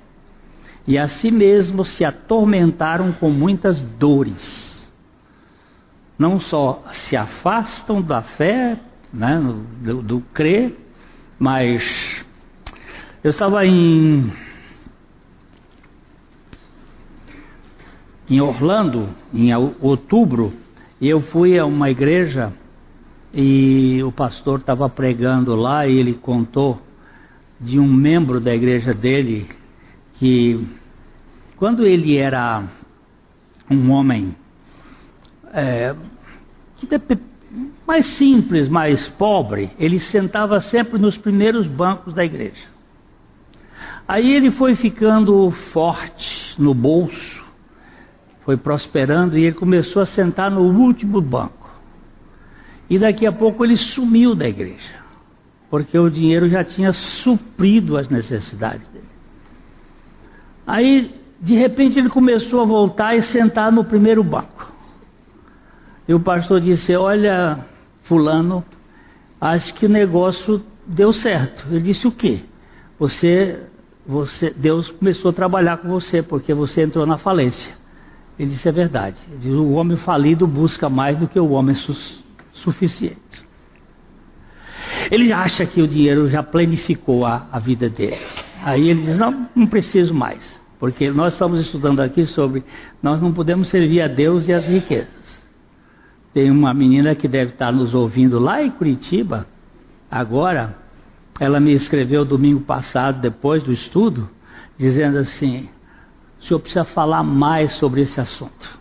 e 0.86 0.98
a 0.98 1.06
si 1.06 1.30
mesmos 1.30 1.88
se 1.88 2.04
atormentaram 2.04 3.12
com 3.12 3.30
muitas 3.30 3.82
dores. 3.82 4.72
Não 6.18 6.38
só 6.38 6.82
se 6.92 7.16
afastam 7.16 8.00
da 8.00 8.22
fé, 8.22 8.76
né, 9.12 9.42
do, 9.82 10.00
do 10.00 10.20
crer, 10.32 10.76
mas 11.38 12.23
eu 13.24 13.30
estava 13.30 13.64
em 13.64 14.30
em 18.28 18.38
Orlando 18.42 19.08
em 19.32 19.50
outubro 19.80 20.52
e 21.00 21.08
eu 21.08 21.22
fui 21.22 21.58
a 21.58 21.64
uma 21.64 21.90
igreja 21.90 22.52
e 23.32 24.02
o 24.02 24.12
pastor 24.12 24.58
estava 24.60 24.90
pregando 24.90 25.54
lá 25.54 25.86
e 25.86 25.98
ele 25.98 26.12
contou 26.12 26.82
de 27.58 27.80
um 27.80 27.90
membro 27.90 28.40
da 28.40 28.54
igreja 28.54 28.92
dele 28.92 29.48
que 30.18 30.62
quando 31.56 31.86
ele 31.86 32.18
era 32.18 32.62
um 33.70 33.90
homem 33.90 34.36
é, 35.50 35.96
mais 37.86 38.04
simples, 38.04 38.68
mais 38.68 39.08
pobre, 39.08 39.70
ele 39.78 39.98
sentava 39.98 40.60
sempre 40.60 40.98
nos 40.98 41.16
primeiros 41.16 41.66
bancos 41.66 42.12
da 42.12 42.22
igreja. 42.22 42.73
Aí 44.06 44.32
ele 44.32 44.50
foi 44.50 44.74
ficando 44.74 45.50
forte 45.50 46.60
no 46.60 46.74
bolso, 46.74 47.42
foi 48.44 48.56
prosperando 48.56 49.38
e 49.38 49.44
ele 49.44 49.54
começou 49.54 50.02
a 50.02 50.06
sentar 50.06 50.50
no 50.50 50.60
último 50.60 51.20
banco. 51.20 51.70
E 52.88 52.98
daqui 52.98 53.26
a 53.26 53.32
pouco 53.32 53.64
ele 53.64 53.76
sumiu 53.76 54.34
da 54.34 54.46
igreja, 54.46 54.94
porque 55.70 55.98
o 55.98 56.10
dinheiro 56.10 56.48
já 56.48 56.62
tinha 56.62 56.92
suprido 56.92 57.96
as 57.96 58.10
necessidades 58.10 58.86
dele. 58.88 59.08
Aí, 60.66 61.14
de 61.40 61.54
repente, 61.54 61.98
ele 61.98 62.08
começou 62.08 62.60
a 62.60 62.64
voltar 62.64 63.14
e 63.14 63.22
sentar 63.22 63.72
no 63.72 63.84
primeiro 63.84 64.22
banco. 64.22 64.72
E 66.06 66.14
o 66.14 66.20
pastor 66.20 66.60
disse: 66.60 66.94
Olha, 66.94 67.58
Fulano, 68.02 68.64
acho 69.40 69.74
que 69.74 69.86
o 69.86 69.88
negócio 69.88 70.62
deu 70.86 71.12
certo. 71.12 71.66
Ele 71.70 71.80
disse 71.80 72.06
o 72.06 72.12
quê? 72.12 72.40
Você, 72.98 73.60
você, 74.06 74.50
Deus 74.50 74.90
começou 74.90 75.30
a 75.30 75.34
trabalhar 75.34 75.78
com 75.78 75.88
você 75.88 76.22
porque 76.22 76.52
você 76.52 76.82
entrou 76.82 77.06
na 77.06 77.16
falência. 77.16 77.72
Ele 78.38 78.50
disse 78.50 78.68
é 78.68 78.72
verdade. 78.72 79.16
Disse, 79.36 79.48
o 79.48 79.72
homem 79.72 79.96
falido 79.96 80.46
busca 80.46 80.88
mais 80.88 81.16
do 81.16 81.28
que 81.28 81.38
o 81.38 81.50
homem 81.50 81.74
su 81.74 81.94
suficiente. 82.52 83.44
Ele 85.10 85.32
acha 85.32 85.66
que 85.66 85.82
o 85.82 85.88
dinheiro 85.88 86.28
já 86.28 86.42
planificou 86.42 87.24
a, 87.24 87.48
a 87.50 87.58
vida 87.58 87.88
dele. 87.88 88.18
Aí 88.62 88.88
ele 88.88 89.02
diz: 89.02 89.18
não, 89.18 89.48
não 89.54 89.66
preciso 89.66 90.14
mais, 90.14 90.60
porque 90.78 91.10
nós 91.10 91.32
estamos 91.32 91.60
estudando 91.60 92.00
aqui 92.00 92.24
sobre 92.24 92.64
nós 93.02 93.20
não 93.20 93.32
podemos 93.32 93.68
servir 93.68 94.00
a 94.00 94.08
Deus 94.08 94.48
e 94.48 94.52
as 94.52 94.66
riquezas. 94.66 95.42
Tem 96.32 96.50
uma 96.50 96.72
menina 96.74 97.14
que 97.14 97.28
deve 97.28 97.52
estar 97.52 97.72
nos 97.72 97.94
ouvindo 97.94 98.38
lá 98.38 98.62
em 98.62 98.70
Curitiba, 98.70 99.46
agora, 100.10 100.76
ela 101.38 101.58
me 101.58 101.72
escreveu 101.72 102.24
domingo 102.24 102.60
passado, 102.60 103.20
depois 103.20 103.62
do 103.62 103.72
estudo, 103.72 104.28
dizendo 104.78 105.18
assim: 105.18 105.68
o 106.40 106.44
senhor 106.44 106.60
precisa 106.60 106.84
falar 106.84 107.22
mais 107.22 107.72
sobre 107.72 108.02
esse 108.02 108.20
assunto. 108.20 108.78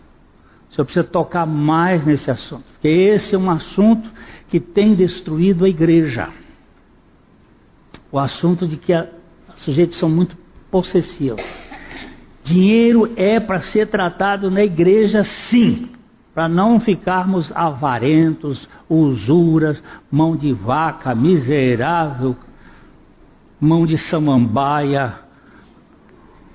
O 0.70 0.74
senhor 0.74 0.84
precisa 0.84 1.04
tocar 1.04 1.46
mais 1.46 2.06
nesse 2.06 2.30
assunto. 2.30 2.64
Porque 2.72 2.88
esse 2.88 3.34
é 3.34 3.38
um 3.38 3.50
assunto 3.50 4.10
que 4.48 4.60
tem 4.60 4.94
destruído 4.94 5.64
a 5.64 5.68
igreja. 5.68 6.28
O 8.10 8.18
assunto 8.18 8.66
de 8.66 8.76
que 8.76 8.92
os 8.92 9.60
sujeitos 9.60 9.98
são 9.98 10.08
muito 10.08 10.36
possessivos. 10.70 11.44
Dinheiro 12.42 13.12
é 13.16 13.40
para 13.40 13.60
ser 13.60 13.86
tratado 13.86 14.50
na 14.50 14.62
igreja, 14.62 15.24
sim 15.24 15.93
para 16.34 16.48
não 16.48 16.80
ficarmos 16.80 17.52
avarentos, 17.54 18.68
usuras, 18.88 19.82
mão 20.10 20.36
de 20.36 20.52
vaca, 20.52 21.14
miserável, 21.14 22.36
mão 23.60 23.86
de 23.86 23.96
samambaia, 23.96 25.14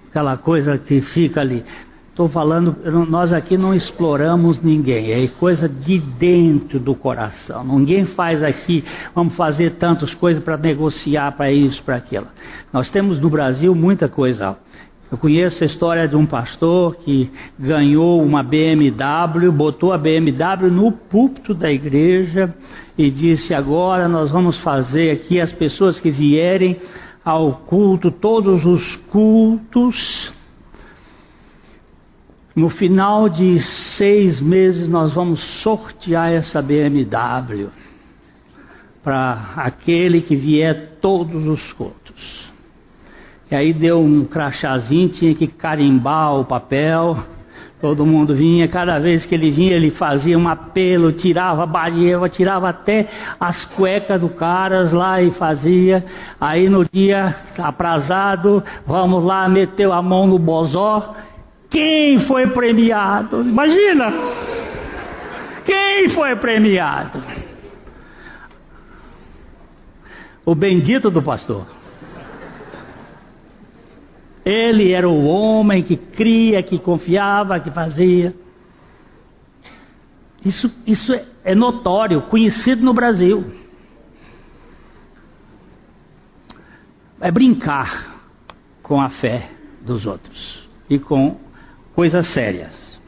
aquela 0.09 0.35
coisa 0.35 0.77
que 0.77 1.01
fica 1.01 1.39
ali. 1.39 1.63
Estou 2.09 2.27
falando, 2.27 2.75
nós 3.09 3.31
aqui 3.31 3.57
não 3.57 3.73
exploramos 3.73 4.61
ninguém, 4.61 5.11
é 5.11 5.25
coisa 5.29 5.69
de 5.69 5.97
dentro 5.99 6.77
do 6.77 6.93
coração. 6.93 7.63
Ninguém 7.63 8.05
faz 8.05 8.43
aqui, 8.43 8.83
vamos 9.15 9.35
fazer 9.35 9.75
tantas 9.75 10.13
coisas 10.13 10.43
para 10.43 10.57
negociar 10.57 11.31
para 11.31 11.49
isso, 11.49 11.81
para 11.81 11.95
aquilo. 11.95 12.27
Nós 12.73 12.89
temos 12.89 13.21
no 13.21 13.29
Brasil 13.29 13.73
muita 13.73 14.09
coisa 14.09 14.57
eu 15.11 15.17
conheço 15.17 15.63
a 15.63 15.65
história 15.65 16.07
de 16.07 16.15
um 16.15 16.25
pastor 16.25 16.95
que 16.97 17.31
ganhou 17.57 18.21
uma 18.21 18.43
BMW, 18.43 19.51
botou 19.51 19.91
a 19.91 19.97
BMW 19.97 20.69
no 20.69 20.91
púlpito 20.91 21.55
da 21.55 21.71
igreja 21.71 22.53
e 22.95 23.09
disse: 23.09 23.53
Agora 23.55 24.07
nós 24.07 24.29
vamos 24.29 24.59
fazer 24.59 25.09
aqui 25.09 25.41
as 25.41 25.51
pessoas 25.51 25.99
que 25.99 26.11
vierem 26.11 26.79
ao 27.25 27.53
culto, 27.53 28.11
todos 28.11 28.63
os 28.65 28.95
cultos. 28.95 30.31
No 32.55 32.69
final 32.69 33.29
de 33.29 33.59
seis 33.61 34.39
meses, 34.39 34.87
nós 34.89 35.13
vamos 35.13 35.39
sortear 35.39 36.31
essa 36.31 36.61
BMW 36.61 37.69
para 39.03 39.53
aquele 39.55 40.21
que 40.21 40.35
vier 40.35 40.97
todos 41.01 41.47
os 41.47 41.73
cultos. 41.73 42.48
E 43.51 43.55
aí 43.55 43.73
deu 43.73 43.99
um 43.99 44.25
crachazinho, 44.25 45.09
tinha 45.09 45.33
que 45.33 45.47
carimbar 45.47 46.35
o 46.35 46.45
papel. 46.45 47.17
Todo 47.81 48.05
mundo 48.05 48.35
vinha, 48.35 48.67
cada 48.67 48.99
vez 48.99 49.25
que 49.25 49.33
ele 49.33 49.49
vinha, 49.49 49.73
ele 49.73 49.89
fazia 49.89 50.37
um 50.37 50.49
apelo, 50.49 51.13
tirava 51.13 51.63
a 51.63 51.65
barreira, 51.65 52.27
tirava 52.27 52.69
até 52.69 53.07
as 53.39 53.63
cuecas 53.63 54.19
do 54.19 54.27
caras 54.27 54.91
lá 54.91 55.21
e 55.21 55.31
fazia. 55.31 56.05
Aí 56.39 56.67
no 56.69 56.83
dia 56.83 57.35
aprazado, 57.57 58.61
vamos 58.85 59.23
lá, 59.23 59.47
meteu 59.47 59.93
a 59.93 60.01
mão 60.01 60.27
no 60.27 60.37
bozó. 60.37 61.15
Quem 61.69 62.19
foi 62.19 62.47
premiado? 62.47 63.41
Imagina! 63.41 64.13
Quem 65.63 66.09
foi 66.09 66.35
premiado? 66.35 67.23
O 70.45 70.53
bendito 70.53 71.09
do 71.09 71.21
pastor. 71.21 71.78
Ele 74.49 74.91
era 74.91 75.07
o 75.07 75.27
homem 75.27 75.83
que 75.83 75.95
cria, 75.95 76.63
que 76.63 76.79
confiava, 76.79 77.59
que 77.59 77.69
fazia. 77.69 78.35
Isso, 80.43 80.73
isso 80.87 81.13
é, 81.13 81.23
é 81.43 81.53
notório, 81.53 82.23
conhecido 82.23 82.83
no 82.83 82.91
Brasil. 82.91 83.45
É 87.21 87.29
brincar 87.29 88.23
com 88.81 88.99
a 88.99 89.09
fé 89.09 89.51
dos 89.81 90.07
outros 90.07 90.67
e 90.89 90.97
com 90.97 91.39
coisas 91.93 92.25
sérias. 92.25 92.99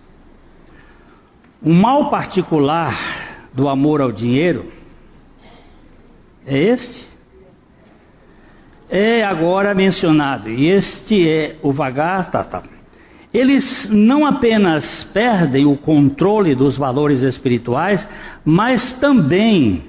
Um 1.63 1.73
mal 1.73 2.11
particular 2.11 3.49
do 3.51 3.67
amor 3.67 3.99
ao 3.99 4.11
dinheiro 4.11 4.71
é 6.45 6.55
este 6.55 7.10
é 8.91 9.23
agora 9.23 9.73
mencionado, 9.73 10.49
e 10.49 10.67
este 10.67 11.25
é 11.27 11.55
o 11.63 11.71
Vagatata. 11.71 12.61
Eles 13.33 13.87
não 13.89 14.25
apenas 14.25 15.05
perdem 15.05 15.65
o 15.65 15.77
controle 15.77 16.53
dos 16.53 16.77
valores 16.77 17.21
espirituais, 17.21 18.05
mas 18.43 18.91
também 18.91 19.81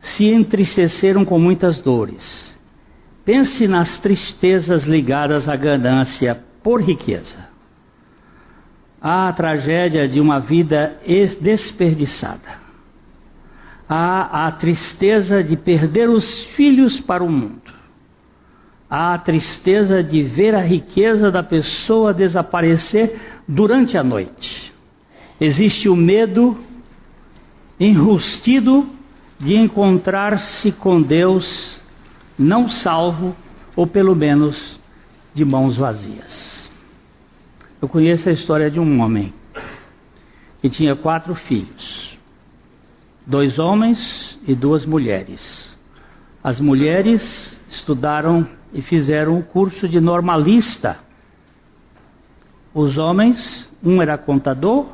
se 0.00 0.26
entristeceram 0.26 1.24
com 1.24 1.38
muitas 1.38 1.78
dores. 1.78 2.60
Pense 3.24 3.66
nas 3.66 3.98
tristezas 3.98 4.84
ligadas 4.84 5.48
à 5.48 5.56
ganância 5.56 6.38
por 6.62 6.82
riqueza. 6.82 7.48
A 9.00 9.32
tragédia 9.32 10.06
de 10.06 10.20
uma 10.20 10.38
vida 10.38 10.98
desperdiçada. 11.40 12.60
Há 13.88 14.46
a 14.46 14.52
tristeza 14.52 15.42
de 15.42 15.56
perder 15.56 16.10
os 16.10 16.44
filhos 16.44 17.00
para 17.00 17.24
o 17.24 17.30
mundo 17.30 17.79
a 18.90 19.16
tristeza 19.18 20.02
de 20.02 20.20
ver 20.20 20.52
a 20.52 20.60
riqueza 20.60 21.30
da 21.30 21.44
pessoa 21.44 22.12
desaparecer 22.12 23.20
durante 23.46 23.96
a 23.96 24.02
noite. 24.02 24.74
Existe 25.40 25.88
o 25.88 25.94
medo 25.94 26.58
enrustido 27.78 28.90
de 29.38 29.54
encontrar-se 29.54 30.72
com 30.72 31.00
Deus 31.00 31.80
não 32.36 32.68
salvo, 32.68 33.36
ou 33.76 33.86
pelo 33.86 34.16
menos 34.16 34.80
de 35.32 35.44
mãos 35.44 35.76
vazias. 35.76 36.70
Eu 37.80 37.88
conheço 37.88 38.28
a 38.28 38.32
história 38.32 38.70
de 38.70 38.80
um 38.80 39.00
homem 39.00 39.32
que 40.60 40.68
tinha 40.68 40.96
quatro 40.96 41.34
filhos, 41.34 42.18
dois 43.26 43.58
homens 43.58 44.38
e 44.46 44.54
duas 44.54 44.84
mulheres. 44.84 45.78
As 46.42 46.60
mulheres 46.60 47.59
estudaram 47.70 48.46
e 48.72 48.82
fizeram 48.82 49.38
o 49.38 49.42
curso 49.42 49.88
de 49.88 50.00
normalista. 50.00 50.98
Os 52.74 52.98
homens, 52.98 53.70
um 53.82 54.00
era 54.02 54.18
contador 54.18 54.86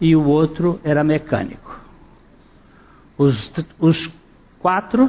e 0.00 0.14
o 0.16 0.24
outro 0.24 0.80
era 0.82 1.04
mecânico. 1.04 1.80
Os, 3.18 3.52
os 3.78 4.10
quatro 4.58 5.08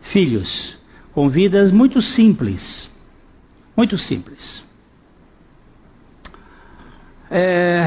filhos, 0.00 0.78
com 1.12 1.28
vidas 1.28 1.70
muito 1.70 2.00
simples, 2.00 2.90
muito 3.76 3.98
simples. 3.98 4.64
É, 7.30 7.84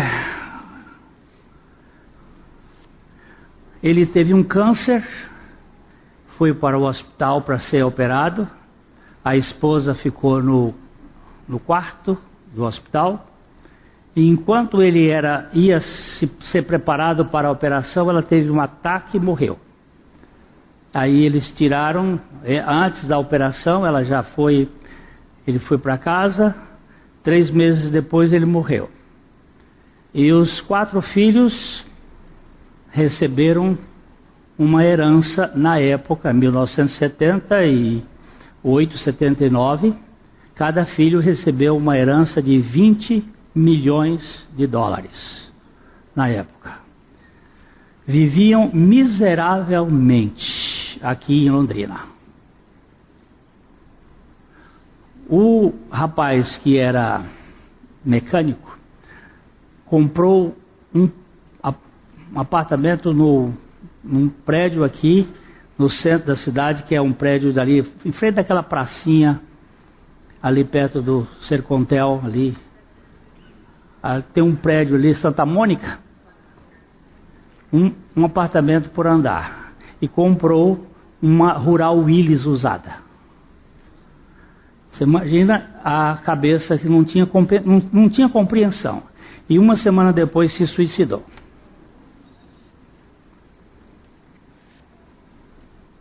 ele 3.82 4.06
teve 4.06 4.34
um 4.34 4.43
câncer, 4.43 5.08
foi 6.38 6.54
para 6.54 6.78
o 6.78 6.84
hospital 6.84 7.41
para 7.41 7.60
ser 7.60 7.84
operado 7.84 8.47
a 9.28 9.36
esposa 9.36 9.93
ficou 9.93 10.41
no, 10.41 10.73
no 11.45 11.60
quarto 11.60 12.17
do 12.56 12.63
hospital. 12.63 13.28
E 14.15 14.26
enquanto 14.26 14.82
ele 14.82 15.10
era, 15.10 15.50
ia 15.52 15.82
se, 15.82 16.32
ser 16.39 16.62
preparado 16.62 17.26
para 17.26 17.50
a 17.50 17.52
operação, 17.52 18.10
ela 18.10 18.23
teve 18.23 18.50
um 18.50 18.62
ataque 18.62 19.17
e 19.17 19.19
morreu. 19.19 19.60
Aí 20.93 21.26
eles 21.26 21.52
tiraram, 21.52 22.17
é, 22.41 22.60
antes 22.65 23.06
da 23.06 23.19
operação, 23.19 23.86
ela 23.86 24.02
já 24.06 24.23
foi, 24.23 24.69
ele 25.45 25.60
foi 25.60 25.78
para 25.78 25.97
casa, 25.97 26.56
três 27.21 27.52
meses 27.52 27.91
depois 27.91 28.32
ele 28.32 28.45
morreu. 28.45 28.89
E 30.13 30.32
os 30.32 30.62
quatro 30.62 31.02
filhos 31.02 31.86
receberam 32.91 33.78
uma 34.58 34.84
herança 34.84 35.52
na 35.56 35.80
época, 35.80 36.34
1970 36.34 37.63
e 37.65 38.04
8,79, 38.65 39.96
cada 40.56 40.84
filho 40.86 41.20
recebeu 41.20 41.78
uma 41.78 41.96
herança 41.98 42.41
de 42.41 42.60
20 42.60 43.24
milhões 43.54 44.50
de 44.56 44.65
dólares 44.65 45.54
na 46.15 46.28
época. 46.28 46.80
viviam 48.06 48.72
miseravelmente 48.74 50.98
aqui 51.04 51.46
em 51.46 51.50
Londrina. 51.50 52.00
O 55.30 55.74
rapaz 55.91 56.58
que 56.58 56.78
era 56.78 57.22
mecânico 58.04 58.80
comprou 59.86 60.56
um 60.96 61.10
apartamento 62.34 63.13
no, 63.13 63.54
num 64.08 64.30
prédio 64.30 64.84
aqui 64.84 65.28
no 65.78 65.89
centro 65.89 66.28
da 66.28 66.36
cidade, 66.36 66.84
que 66.84 66.96
é 66.96 67.02
um 67.02 67.13
prédio 67.13 67.54
dali, 67.54 67.86
em 68.04 68.12
frente 68.12 68.36
daquela 68.36 68.63
pracinha, 68.63 69.39
ali 70.41 70.63
perto 70.63 71.02
do 71.02 71.28
Sercontel, 71.41 72.22
ali. 72.24 72.58
Ah, 74.02 74.22
tem 74.22 74.43
um 74.43 74.56
prédio 74.56 74.96
ali, 74.96 75.13
Santa 75.13 75.46
Mônica, 75.46 76.00
um, 77.72 77.91
um 78.15 78.26
apartamento 78.26 78.89
por 78.89 79.06
andar. 79.06 79.74
E 80.02 80.08
comprou 80.08 80.88
uma 81.22 81.54
Rural 81.54 81.98
Willis 81.98 82.46
usada. 82.46 83.08
Você 84.91 85.04
imagina 85.04 85.80
a 85.84 86.17
cabeça 86.24 86.78
que 86.78 86.88
não 86.88 87.04
tinha, 87.04 87.28
não, 87.65 87.82
não 87.91 88.10
tinha 88.10 88.30
compreensão. 88.30 89.04
E 89.50 89.58
uma 89.60 89.76
semana 89.76 90.12
depois 90.13 90.52
se 90.54 90.65
suicidou. 90.65 91.24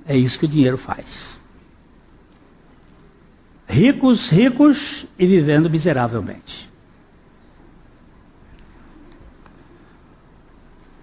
É 0.07 0.17
isso 0.17 0.39
que 0.39 0.45
o 0.45 0.49
dinheiro 0.49 0.79
faz. 0.79 1.37
Ricos, 3.69 4.31
ricos 4.31 5.07
e 5.19 5.27
vivendo 5.27 5.69
miseravelmente. 5.69 6.71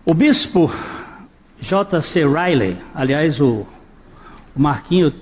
O 0.05 0.13
bispo 0.13 0.71
J.C. 1.59 2.25
Riley, 2.25 2.77
aliás, 2.93 3.39
o, 3.39 3.65
o 4.55 4.59
Marquinho 4.59 5.13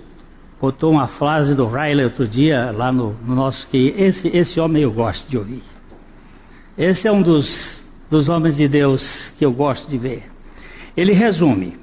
botou 0.60 0.92
uma 0.92 1.08
frase 1.08 1.56
do 1.56 1.68
Riley 1.68 2.06
outro 2.06 2.28
dia 2.28 2.72
lá 2.72 2.92
no, 2.92 3.14
no 3.14 3.36
nosso 3.36 3.68
que 3.68 3.94
esse, 3.98 4.28
esse 4.28 4.60
homem 4.60 4.84
eu 4.84 4.92
gosto 4.92 5.28
de 5.30 5.38
ouvir. 5.38 5.64
Esse 6.78 7.08
é 7.08 7.12
um 7.12 7.22
dos, 7.22 7.88
dos 8.10 8.30
homens 8.30 8.56
de 8.56 8.68
Deus 8.68 9.32
que 9.38 9.46
eu 9.46 9.52
gosto 9.52 9.90
de 9.90 9.98
ver. 9.98 10.32
Ele 10.96 11.14
resume: 11.14 11.78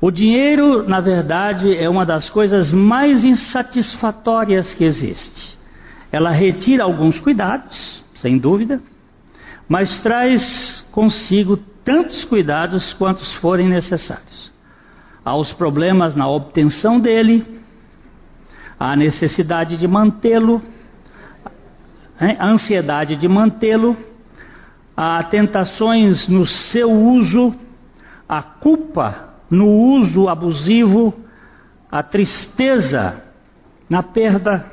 o 0.00 0.12
dinheiro, 0.12 0.88
na 0.88 1.00
verdade, 1.00 1.76
é 1.76 1.88
uma 1.88 2.06
das 2.06 2.30
coisas 2.30 2.70
mais 2.70 3.24
insatisfatórias 3.24 4.72
que 4.72 4.84
existe. 4.84 5.58
Ela 6.12 6.30
retira 6.30 6.84
alguns 6.84 7.18
cuidados, 7.18 8.04
sem 8.14 8.38
dúvida, 8.38 8.80
mas 9.68 9.98
traz 10.00 10.86
consigo 10.92 11.56
tantos 11.84 12.24
cuidados 12.24 12.92
quantos 12.94 13.34
forem 13.34 13.68
necessários. 13.68 14.52
Há 15.24 15.36
os 15.36 15.52
problemas 15.52 16.14
na 16.14 16.28
obtenção 16.28 17.00
dele, 17.00 17.44
a 18.78 18.94
necessidade 18.94 19.76
de 19.76 19.88
mantê-lo, 19.88 20.62
a 22.20 22.46
ansiedade 22.46 23.16
de 23.16 23.26
mantê-lo, 23.26 23.96
há 24.96 25.24
tentações 25.24 26.28
no 26.28 26.46
seu 26.46 26.90
uso, 26.90 27.52
a 28.28 28.40
culpa 28.42 29.27
no 29.50 29.66
uso 29.66 30.28
abusivo, 30.28 31.14
a 31.90 32.02
tristeza 32.02 33.22
na 33.88 34.02
perda, 34.02 34.64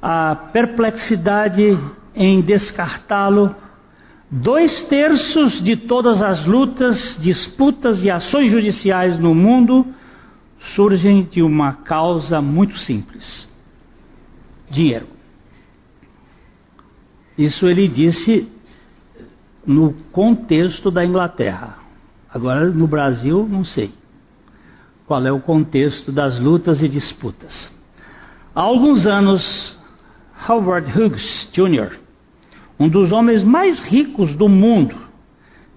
a 0.00 0.36
perplexidade 0.52 1.78
em 2.14 2.40
descartá-lo. 2.40 3.54
Dois 4.30 4.82
terços 4.82 5.62
de 5.62 5.76
todas 5.76 6.20
as 6.20 6.44
lutas, 6.44 7.18
disputas 7.20 8.04
e 8.04 8.10
ações 8.10 8.50
judiciais 8.50 9.18
no 9.18 9.34
mundo 9.34 9.86
surgem 10.58 11.22
de 11.22 11.42
uma 11.42 11.72
causa 11.74 12.40
muito 12.40 12.76
simples: 12.78 13.48
dinheiro. 14.68 15.06
Isso 17.38 17.68
ele 17.68 17.86
disse 17.86 18.50
no 19.64 19.92
contexto 20.10 20.90
da 20.90 21.04
Inglaterra. 21.04 21.85
Agora, 22.32 22.66
no 22.70 22.86
Brasil, 22.86 23.46
não 23.48 23.64
sei 23.64 23.92
qual 25.06 25.24
é 25.24 25.30
o 25.30 25.40
contexto 25.40 26.10
das 26.10 26.40
lutas 26.40 26.82
e 26.82 26.88
disputas. 26.88 27.72
Há 28.54 28.60
alguns 28.60 29.06
anos, 29.06 29.78
Howard 30.48 30.90
Hughes 30.90 31.48
Jr., 31.52 31.98
um 32.78 32.88
dos 32.88 33.12
homens 33.12 33.42
mais 33.42 33.80
ricos 33.80 34.34
do 34.34 34.48
mundo, 34.48 34.96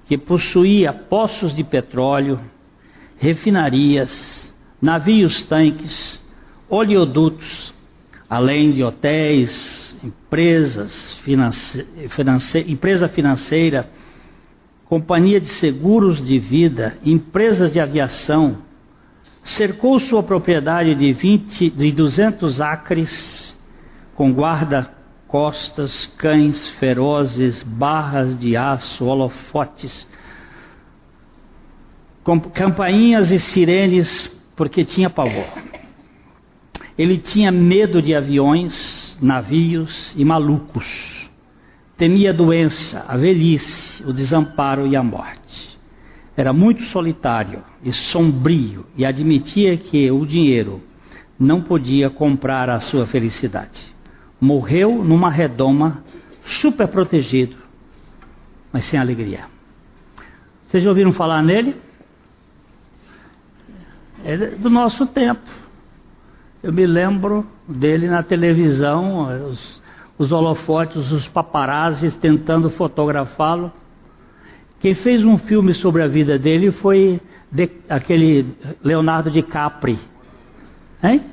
que 0.06 0.18
possuía 0.18 0.92
poços 0.92 1.56
de 1.56 1.64
petróleo, 1.64 2.40
refinarias, 3.18 4.54
navios 4.82 5.44
tanques, 5.44 6.20
oleodutos, 6.68 7.74
além 8.30 8.72
de 8.72 8.84
hotéis, 8.84 9.98
empresas, 10.04 11.14
finance, 11.22 11.84
finance, 12.10 12.60
empresa 12.68 13.08
financeira, 13.08 13.90
companhia 14.90 15.40
de 15.40 15.50
seguros 15.50 16.20
de 16.26 16.40
vida, 16.40 16.98
empresas 17.06 17.72
de 17.72 17.80
aviação, 17.80 18.58
cercou 19.44 20.00
sua 20.00 20.24
propriedade 20.24 20.96
de, 20.96 21.14
20, 21.14 21.70
de 21.70 21.92
200 21.92 22.60
acres 22.60 23.56
com 24.16 24.34
guarda-costas, 24.34 26.08
cães 26.18 26.68
ferozes, 26.70 27.62
barras 27.62 28.38
de 28.38 28.58
aço, 28.58 29.06
holofotes, 29.06 30.08
campainhas 32.56 33.32
e 33.32 33.40
sirenes, 33.40 34.28
porque 34.56 34.84
tinha 34.84 35.10
pavor. 35.10 35.46
Ele 36.98 37.20
tinha 37.20 37.52
medo 37.52 38.02
de 38.02 38.16
aviões, 38.16 39.16
navios 39.22 40.14
e 40.18 40.26
malucos 40.26 41.19
temia 42.00 42.30
a 42.30 42.34
doença, 42.34 43.04
a 43.10 43.18
velhice, 43.18 44.02
o 44.06 44.14
desamparo 44.14 44.88
e 44.88 44.96
a 44.96 45.04
morte. 45.04 45.78
Era 46.36 46.54
muito 46.54 46.84
solitário 46.84 47.62
e 47.84 47.92
sombrio 47.92 48.86
e 48.96 49.06
admitia 49.06 49.76
que 49.76 50.10
o 50.10 50.26
dinheiro 50.26 50.82
não 51.38 51.62
podia 51.62 52.10
comprar 52.10 52.70
a 52.70 52.80
sua 52.80 53.06
felicidade. 53.06 53.94
Morreu 54.40 55.04
numa 55.04 55.30
redoma, 55.30 56.02
super 56.42 56.88
protegido, 56.88 57.58
mas 58.72 58.86
sem 58.86 58.98
alegria. 58.98 59.48
Vocês 60.66 60.82
já 60.82 60.90
ouviram 60.90 61.12
falar 61.12 61.44
nele? 61.44 61.76
É 64.24 64.38
do 64.38 64.70
nosso 64.70 65.06
tempo. 65.06 65.50
Eu 66.64 66.72
me 66.72 66.86
lembro 66.86 67.46
dele 67.68 68.08
na 68.08 68.24
televisão, 68.24 69.50
os 69.50 69.79
os 70.20 70.34
holofotes, 70.34 71.14
os 71.14 71.30
paparazzis 71.30 72.14
tentando 72.14 72.70
fotografá-lo. 72.70 73.72
Quem 74.82 74.94
fez 74.94 75.24
um 75.24 75.38
filme 75.38 75.74
sobre 75.74 76.04
a 76.04 76.08
vida 76.08 76.38
dele 76.38 76.72
foi 76.72 77.22
de, 77.50 77.70
aquele 77.88 78.54
Leonardo 78.84 79.32
DiCaprio. 79.32 79.98
Hein? 81.02 81.24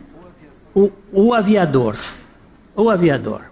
O, 0.73 0.91
o 1.13 1.35
aviador. 1.35 1.97
O 2.77 2.89
aviador. 2.89 3.43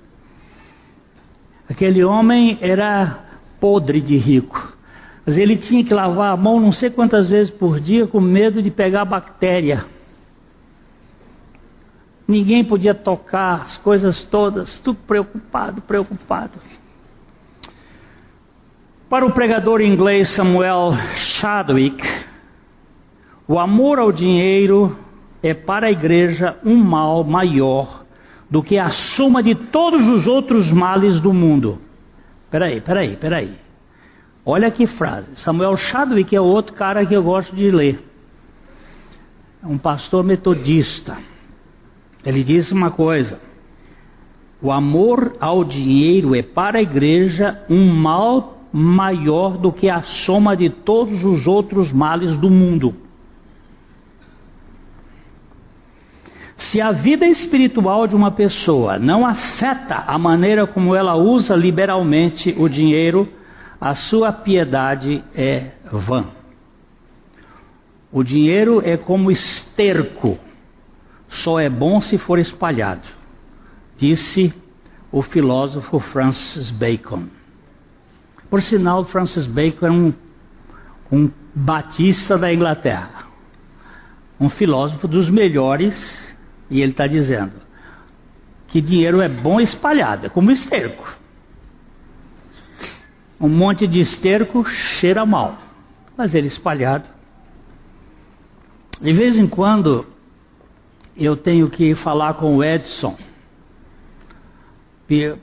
Aquele 1.68 2.04
homem 2.04 2.56
era 2.60 3.24
podre 3.58 4.00
de 4.00 4.16
rico. 4.16 4.72
Mas 5.26 5.36
ele 5.36 5.56
tinha 5.56 5.82
que 5.82 5.92
lavar 5.92 6.32
a 6.32 6.36
mão 6.36 6.60
não 6.60 6.70
sei 6.70 6.90
quantas 6.90 7.28
vezes 7.28 7.52
por 7.52 7.80
dia 7.80 8.06
com 8.06 8.20
medo 8.20 8.62
de 8.62 8.70
pegar 8.70 9.04
bactéria. 9.04 9.84
Ninguém 12.26 12.64
podia 12.64 12.94
tocar 12.94 13.60
as 13.60 13.76
coisas 13.76 14.24
todas, 14.24 14.78
tudo 14.78 14.98
preocupado, 15.06 15.82
preocupado. 15.82 16.58
Para 19.08 19.26
o 19.26 19.32
pregador 19.32 19.82
inglês 19.82 20.28
Samuel 20.28 20.92
Chadwick, 21.14 22.02
o 23.46 23.58
amor 23.58 23.98
ao 23.98 24.10
dinheiro 24.10 24.98
é 25.42 25.52
para 25.52 25.88
a 25.88 25.90
igreja 25.90 26.56
um 26.64 26.76
mal 26.76 27.22
maior 27.22 28.04
do 28.50 28.62
que 28.62 28.78
a 28.78 28.88
soma 28.88 29.42
de 29.42 29.54
todos 29.54 30.06
os 30.06 30.26
outros 30.26 30.72
males 30.72 31.20
do 31.20 31.32
mundo. 31.32 31.78
Peraí, 32.50 32.80
peraí, 32.80 33.16
peraí. 33.16 33.54
Olha 34.46 34.70
que 34.70 34.86
frase. 34.86 35.36
Samuel 35.36 35.76
Chadwick 35.76 36.34
é 36.34 36.40
outro 36.40 36.74
cara 36.74 37.04
que 37.04 37.14
eu 37.14 37.22
gosto 37.22 37.54
de 37.54 37.70
ler. 37.70 38.02
É 39.62 39.66
um 39.66 39.76
pastor 39.76 40.24
metodista. 40.24 41.18
Ele 42.24 42.42
disse 42.42 42.72
uma 42.72 42.90
coisa: 42.90 43.40
o 44.62 44.72
amor 44.72 45.36
ao 45.40 45.64
dinheiro 45.64 46.34
é 46.34 46.42
para 46.42 46.78
a 46.78 46.82
igreja 46.82 47.62
um 47.68 47.92
mal 47.92 48.58
maior 48.72 49.56
do 49.56 49.70
que 49.70 49.88
a 49.88 50.02
soma 50.02 50.56
de 50.56 50.68
todos 50.68 51.22
os 51.24 51.46
outros 51.46 51.92
males 51.92 52.36
do 52.36 52.50
mundo. 52.50 52.94
Se 56.56 56.80
a 56.80 56.90
vida 56.90 57.26
espiritual 57.26 58.06
de 58.06 58.16
uma 58.16 58.30
pessoa 58.30 58.98
não 58.98 59.26
afeta 59.26 59.96
a 60.06 60.18
maneira 60.18 60.66
como 60.66 60.94
ela 60.94 61.14
usa 61.14 61.54
liberalmente 61.54 62.54
o 62.58 62.68
dinheiro, 62.68 63.28
a 63.80 63.94
sua 63.94 64.32
piedade 64.32 65.22
é 65.34 65.72
vã. 65.92 66.24
O 68.10 68.22
dinheiro 68.22 68.80
é 68.84 68.96
como 68.96 69.30
esterco, 69.30 70.38
só 71.28 71.58
é 71.58 71.68
bom 71.68 72.00
se 72.00 72.18
for 72.18 72.38
espalhado, 72.38 73.06
disse 73.96 74.54
o 75.10 75.22
filósofo 75.22 75.98
Francis 76.00 76.70
Bacon. 76.70 77.26
Por 78.50 78.62
sinal, 78.62 79.04
Francis 79.04 79.46
Bacon 79.46 79.86
é 79.86 79.90
um, 79.90 80.14
um 81.10 81.30
batista 81.54 82.36
da 82.36 82.52
Inglaterra, 82.52 83.26
um 84.38 84.48
filósofo 84.48 85.06
dos 85.08 85.28
melhores, 85.28 86.36
e 86.70 86.80
ele 86.80 86.92
está 86.92 87.06
dizendo 87.06 87.52
que 88.68 88.80
dinheiro 88.80 89.20
é 89.20 89.28
bom 89.28 89.60
espalhado, 89.60 90.26
é 90.26 90.28
como 90.28 90.50
esterco. 90.50 91.16
Um 93.40 93.48
monte 93.48 93.86
de 93.86 94.00
esterco 94.00 94.64
cheira 94.64 95.24
mal, 95.24 95.58
mas 96.16 96.34
ele 96.34 96.48
espalhado. 96.48 97.08
De 99.00 99.12
vez 99.12 99.36
em 99.36 99.46
quando 99.46 100.06
eu 101.16 101.36
tenho 101.36 101.70
que 101.70 101.94
falar 101.94 102.34
com 102.34 102.56
o 102.56 102.64
Edson 102.64 103.16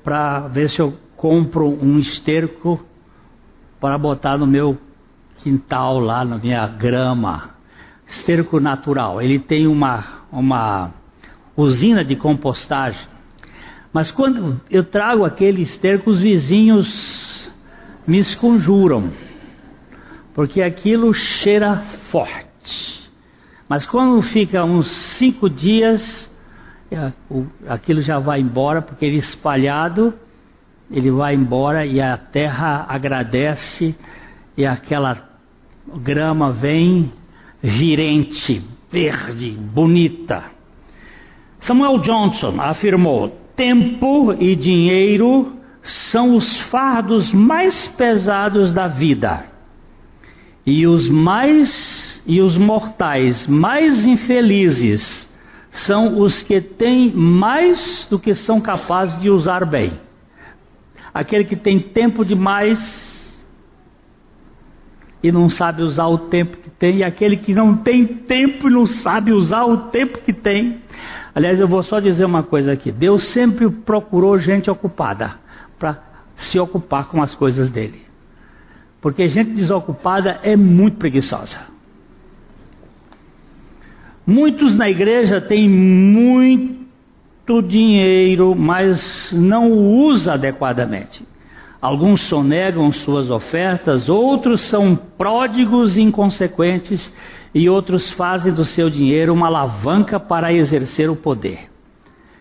para 0.03 0.47
ver 0.47 0.69
se 0.69 0.81
eu 0.81 0.93
compro 1.15 1.67
um 1.67 1.99
esterco 1.99 2.83
para 3.79 3.97
botar 3.97 4.37
no 4.37 4.45
meu 4.45 4.77
quintal 5.37 5.99
lá, 5.99 6.25
na 6.25 6.37
minha 6.37 6.67
grama. 6.67 7.51
Esterco 8.07 8.59
natural. 8.59 9.21
Ele 9.21 9.39
tem 9.39 9.67
uma, 9.67 10.25
uma 10.31 10.91
usina 11.55 12.03
de 12.03 12.15
compostagem. 12.15 13.07
Mas 13.93 14.11
quando 14.11 14.59
eu 14.69 14.83
trago 14.83 15.23
aquele 15.23 15.61
esterco, 15.61 16.09
os 16.09 16.19
vizinhos 16.19 17.51
me 18.05 18.17
esconjuram. 18.17 19.09
Porque 20.33 20.61
aquilo 20.61 21.13
cheira 21.13 21.77
forte. 22.09 23.00
Mas 23.71 23.87
quando 23.87 24.21
fica 24.21 24.65
uns 24.65 24.87
cinco 24.87 25.49
dias, 25.49 26.29
é, 26.91 27.13
aquilo 27.69 28.01
já 28.01 28.19
vai 28.19 28.41
embora, 28.41 28.81
porque 28.81 29.05
ele 29.05 29.15
espalhado, 29.15 30.13
ele 30.91 31.09
vai 31.09 31.35
embora 31.35 31.85
e 31.85 32.01
a 32.01 32.17
terra 32.17 32.85
agradece 32.89 33.95
e 34.57 34.65
aquela 34.65 35.25
grama 36.03 36.51
vem 36.51 37.13
virente, 37.63 38.61
verde, 38.91 39.51
bonita. 39.51 40.43
Samuel 41.57 41.99
Johnson 41.99 42.59
afirmou: 42.59 43.29
tempo 43.55 44.35
e 44.37 44.53
dinheiro 44.53 45.55
são 45.81 46.35
os 46.35 46.59
fardos 46.59 47.33
mais 47.33 47.87
pesados 47.87 48.73
da 48.73 48.89
vida. 48.89 49.45
E 50.65 50.85
os 50.85 51.07
mais 51.07 52.10
e 52.25 52.41
os 52.41 52.57
mortais 52.57 53.47
mais 53.47 54.05
infelizes 54.05 55.31
são 55.71 56.19
os 56.19 56.41
que 56.41 56.59
têm 56.59 57.11
mais 57.11 58.07
do 58.09 58.19
que 58.19 58.35
são 58.35 58.59
capazes 58.59 59.19
de 59.19 59.29
usar 59.29 59.65
bem. 59.65 59.99
Aquele 61.13 61.43
que 61.43 61.55
tem 61.55 61.79
tempo 61.79 62.23
demais 62.25 63.11
e 65.23 65.31
não 65.31 65.49
sabe 65.49 65.83
usar 65.83 66.07
o 66.07 66.17
tempo 66.17 66.57
que 66.57 66.69
tem, 66.69 66.97
e 66.97 67.03
aquele 67.03 67.37
que 67.37 67.53
não 67.53 67.77
tem 67.77 68.05
tempo 68.05 68.67
e 68.67 68.71
não 68.71 68.85
sabe 68.85 69.31
usar 69.31 69.65
o 69.65 69.89
tempo 69.89 70.19
que 70.19 70.33
tem. 70.33 70.81
Aliás, 71.33 71.59
eu 71.59 71.67
vou 71.67 71.83
só 71.83 71.99
dizer 71.99 72.25
uma 72.25 72.43
coisa 72.43 72.71
aqui: 72.71 72.91
Deus 72.91 73.23
sempre 73.25 73.69
procurou 73.69 74.37
gente 74.39 74.69
ocupada 74.69 75.35
para 75.77 76.01
se 76.35 76.59
ocupar 76.59 77.07
com 77.07 77.21
as 77.21 77.35
coisas 77.35 77.69
dele. 77.69 78.01
Porque 78.99 79.27
gente 79.27 79.51
desocupada 79.51 80.39
é 80.43 80.55
muito 80.55 80.97
preguiçosa. 80.97 81.59
Muitos 84.25 84.77
na 84.77 84.89
igreja 84.89 85.41
têm 85.41 85.67
muito 85.67 87.61
dinheiro, 87.61 88.55
mas 88.55 89.31
não 89.33 89.71
o 89.71 90.05
usa 90.05 90.33
adequadamente. 90.33 91.25
Alguns 91.81 92.21
sonegam 92.21 92.91
suas 92.91 93.31
ofertas, 93.31 94.07
outros 94.07 94.61
são 94.61 94.95
pródigos 94.95 95.97
e 95.97 96.01
inconsequentes, 96.01 97.11
e 97.53 97.67
outros 97.67 98.11
fazem 98.11 98.53
do 98.53 98.63
seu 98.63 98.89
dinheiro 98.89 99.33
uma 99.33 99.47
alavanca 99.47 100.19
para 100.19 100.53
exercer 100.53 101.09
o 101.09 101.15
poder. 101.15 101.69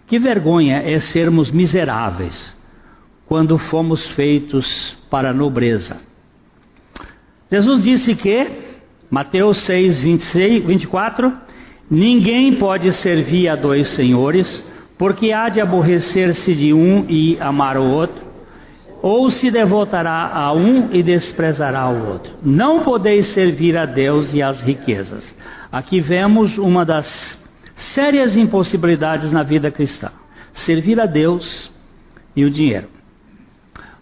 Que 0.06 0.18
vergonha 0.18 0.82
é 0.84 1.00
sermos 1.00 1.50
miseráveis 1.50 2.56
quando 3.26 3.56
fomos 3.56 4.06
feitos 4.08 4.98
para 5.08 5.30
a 5.30 5.34
nobreza. 5.34 5.98
Jesus 7.50 7.82
disse 7.82 8.14
que, 8.14 8.46
Mateus 9.08 9.58
6, 9.58 10.00
26, 10.00 10.64
24, 10.64 11.32
Ninguém 11.90 12.54
pode 12.54 12.92
servir 12.92 13.48
a 13.48 13.56
dois 13.56 13.88
senhores, 13.88 14.64
porque 14.96 15.32
há 15.32 15.48
de 15.48 15.60
aborrecer-se 15.60 16.54
de 16.54 16.72
um 16.72 17.04
e 17.08 17.36
amar 17.40 17.76
o 17.76 17.82
outro, 17.82 18.22
ou 19.02 19.28
se 19.28 19.50
devotará 19.50 20.30
a 20.32 20.52
um 20.52 20.92
e 20.92 21.02
desprezará 21.02 21.88
o 21.88 22.10
outro. 22.10 22.32
Não 22.42 22.84
podeis 22.84 23.26
servir 23.26 23.76
a 23.76 23.86
Deus 23.86 24.32
e 24.32 24.40
às 24.40 24.62
riquezas. 24.62 25.34
Aqui 25.72 26.00
vemos 26.00 26.58
uma 26.58 26.84
das 26.84 27.42
sérias 27.74 28.36
impossibilidades 28.36 29.32
na 29.32 29.42
vida 29.42 29.68
cristã: 29.70 30.12
servir 30.52 31.00
a 31.00 31.06
Deus 31.06 31.72
e 32.36 32.44
o 32.44 32.50
dinheiro. 32.50 32.88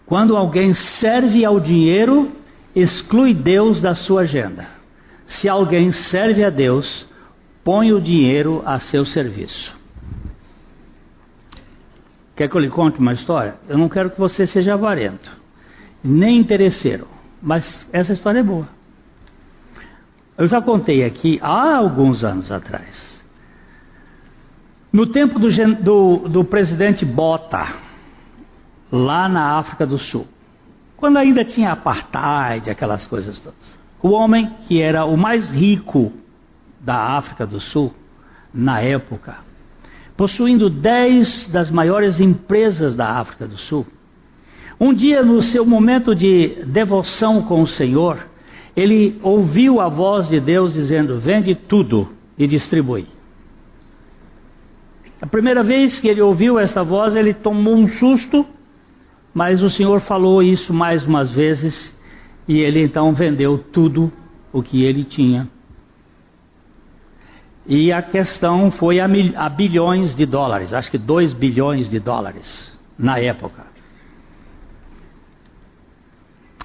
Quando 0.05 0.37
alguém 0.37 0.73
serve 0.73 1.43
ao 1.43 1.59
dinheiro, 1.59 2.31
exclui 2.75 3.33
Deus 3.33 3.81
da 3.81 3.95
sua 3.95 4.21
agenda. 4.21 4.67
Se 5.25 5.47
alguém 5.47 5.91
serve 5.91 6.43
a 6.43 6.49
Deus, 6.49 7.08
põe 7.69 7.93
o 7.93 8.01
dinheiro 8.01 8.63
a 8.65 8.79
seu 8.79 9.05
serviço. 9.05 9.77
Quer 12.35 12.49
que 12.49 12.55
eu 12.55 12.61
lhe 12.61 12.69
conte 12.71 12.97
uma 12.97 13.13
história? 13.13 13.59
Eu 13.67 13.77
não 13.77 13.87
quero 13.87 14.09
que 14.09 14.19
você 14.19 14.47
seja 14.47 14.73
avarento, 14.73 15.29
nem 16.03 16.39
interesseiro, 16.39 17.07
mas 17.39 17.87
essa 17.93 18.11
história 18.11 18.39
é 18.39 18.43
boa. 18.43 18.67
Eu 20.35 20.47
já 20.47 20.59
contei 20.59 21.03
aqui 21.03 21.37
há 21.43 21.75
alguns 21.75 22.23
anos 22.23 22.51
atrás. 22.51 23.23
No 24.91 25.05
tempo 25.05 25.37
do, 25.37 25.49
do, 25.75 26.27
do 26.27 26.43
presidente 26.43 27.05
Bota, 27.05 27.67
lá 28.91 29.29
na 29.29 29.59
África 29.59 29.85
do 29.85 29.99
Sul, 29.99 30.27
quando 30.97 31.17
ainda 31.17 31.45
tinha 31.45 31.73
apartheid, 31.73 32.67
aquelas 32.67 33.05
coisas 33.05 33.37
todas. 33.37 33.77
O 34.01 34.09
homem 34.09 34.55
que 34.67 34.81
era 34.81 35.05
o 35.05 35.15
mais 35.15 35.47
rico 35.47 36.11
da 36.79 37.17
África 37.17 37.45
do 37.45 37.59
Sul, 37.59 37.93
na 38.53 38.79
época, 38.79 39.37
possuindo 40.15 40.69
dez 40.69 41.47
das 41.47 41.69
maiores 41.69 42.19
empresas 42.19 42.95
da 42.95 43.19
África 43.19 43.47
do 43.47 43.57
Sul. 43.57 43.85
Um 44.79 44.93
dia, 44.93 45.23
no 45.23 45.41
seu 45.41 45.65
momento 45.65 46.15
de 46.15 46.63
devoção 46.65 47.43
com 47.43 47.61
o 47.61 47.67
Senhor, 47.67 48.25
ele 48.75 49.19
ouviu 49.21 49.81
a 49.81 49.89
voz 49.89 50.29
de 50.29 50.39
Deus 50.39 50.73
dizendo: 50.73 51.19
Vende 51.19 51.53
tudo 51.53 52.09
e 52.37 52.47
distribui. 52.47 53.07
A 55.21 55.27
primeira 55.27 55.63
vez 55.63 55.99
que 55.99 56.07
ele 56.07 56.21
ouviu 56.21 56.57
essa 56.57 56.81
voz, 56.81 57.13
ele 57.13 57.33
tomou 57.33 57.75
um 57.75 57.87
susto, 57.87 58.45
mas 59.33 59.61
o 59.61 59.69
Senhor 59.69 59.99
falou 59.99 60.41
isso 60.41 60.73
mais 60.73 61.05
umas 61.05 61.29
vezes 61.29 61.93
e 62.47 62.59
ele 62.59 62.81
então 62.81 63.13
vendeu 63.13 63.57
tudo 63.57 64.11
o 64.53 64.63
que 64.63 64.83
ele 64.83 65.03
tinha 65.03 65.47
e 67.69 67.93
a 67.93 68.01
questão 68.01 68.71
foi 68.71 68.99
a, 68.99 69.07
mil, 69.07 69.31
a 69.37 69.47
bilhões 69.47 70.15
de 70.15 70.25
dólares, 70.25 70.73
acho 70.73 70.89
que 70.89 70.97
2 70.97 71.33
bilhões 71.33 71.87
de 71.87 71.99
dólares 71.99 72.75
na 72.97 73.19
época. 73.19 73.67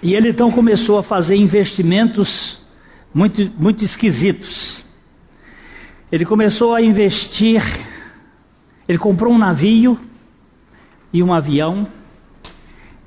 E 0.03 0.15
ele 0.15 0.31
então 0.31 0.51
começou 0.51 0.97
a 0.97 1.03
fazer 1.03 1.37
investimentos 1.37 2.59
muito, 3.13 3.51
muito 3.59 3.85
esquisitos. 3.85 4.83
Ele 6.11 6.25
começou 6.25 6.75
a 6.75 6.81
investir, 6.81 7.63
ele 8.89 8.97
comprou 8.97 9.31
um 9.31 9.39
navio 9.39 10.01
e 11.13 11.23
um 11.23 11.35
avião 11.35 11.87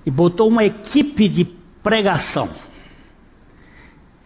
e 0.05 0.11
botou 0.11 0.47
uma 0.47 0.63
equipe 0.63 1.27
de 1.27 1.45
pregação. 1.81 2.49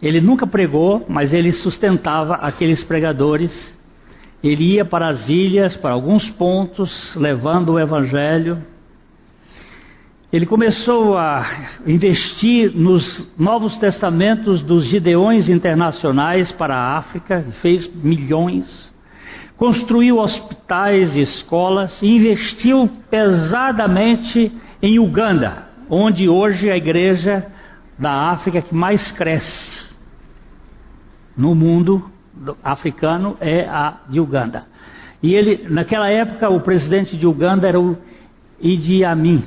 Ele 0.02 0.20
nunca 0.20 0.44
pregou, 0.48 1.06
mas 1.08 1.32
ele 1.32 1.52
sustentava 1.52 2.34
aqueles 2.34 2.82
pregadores. 2.82 3.78
Ele 4.42 4.72
ia 4.72 4.84
para 4.84 5.06
as 5.06 5.28
ilhas, 5.28 5.76
para 5.76 5.92
alguns 5.92 6.28
pontos, 6.28 7.14
levando 7.14 7.74
o 7.74 7.78
evangelho. 7.78 8.60
Ele 10.32 10.44
começou 10.44 11.16
a 11.16 11.46
investir 11.86 12.72
nos 12.74 13.32
Novos 13.38 13.76
Testamentos 13.76 14.60
dos 14.60 14.86
Gideões 14.86 15.48
Internacionais 15.48 16.50
para 16.50 16.74
a 16.74 16.98
África, 16.98 17.46
fez 17.60 17.86
milhões. 18.02 18.92
Construiu 19.56 20.18
hospitais 20.18 21.14
e 21.14 21.20
escolas 21.20 22.02
e 22.02 22.08
investiu 22.08 22.90
pesadamente 23.08 24.50
em 24.80 24.98
Uganda, 24.98 25.68
onde 25.88 26.28
hoje 26.28 26.68
é 26.68 26.72
a 26.72 26.76
igreja 26.76 27.46
da 27.96 28.32
África 28.32 28.60
que 28.60 28.74
mais 28.74 29.12
cresce 29.12 29.81
no 31.36 31.54
mundo 31.54 32.10
africano 32.62 33.36
é 33.40 33.66
a 33.66 34.00
de 34.08 34.20
Uganda. 34.20 34.66
E 35.22 35.34
ele, 35.34 35.66
naquela 35.68 36.08
época, 36.08 36.48
o 36.48 36.60
presidente 36.60 37.16
de 37.16 37.26
Uganda 37.26 37.68
era 37.68 37.80
o 37.80 37.96
Idi 38.60 39.04
Amin. 39.04 39.44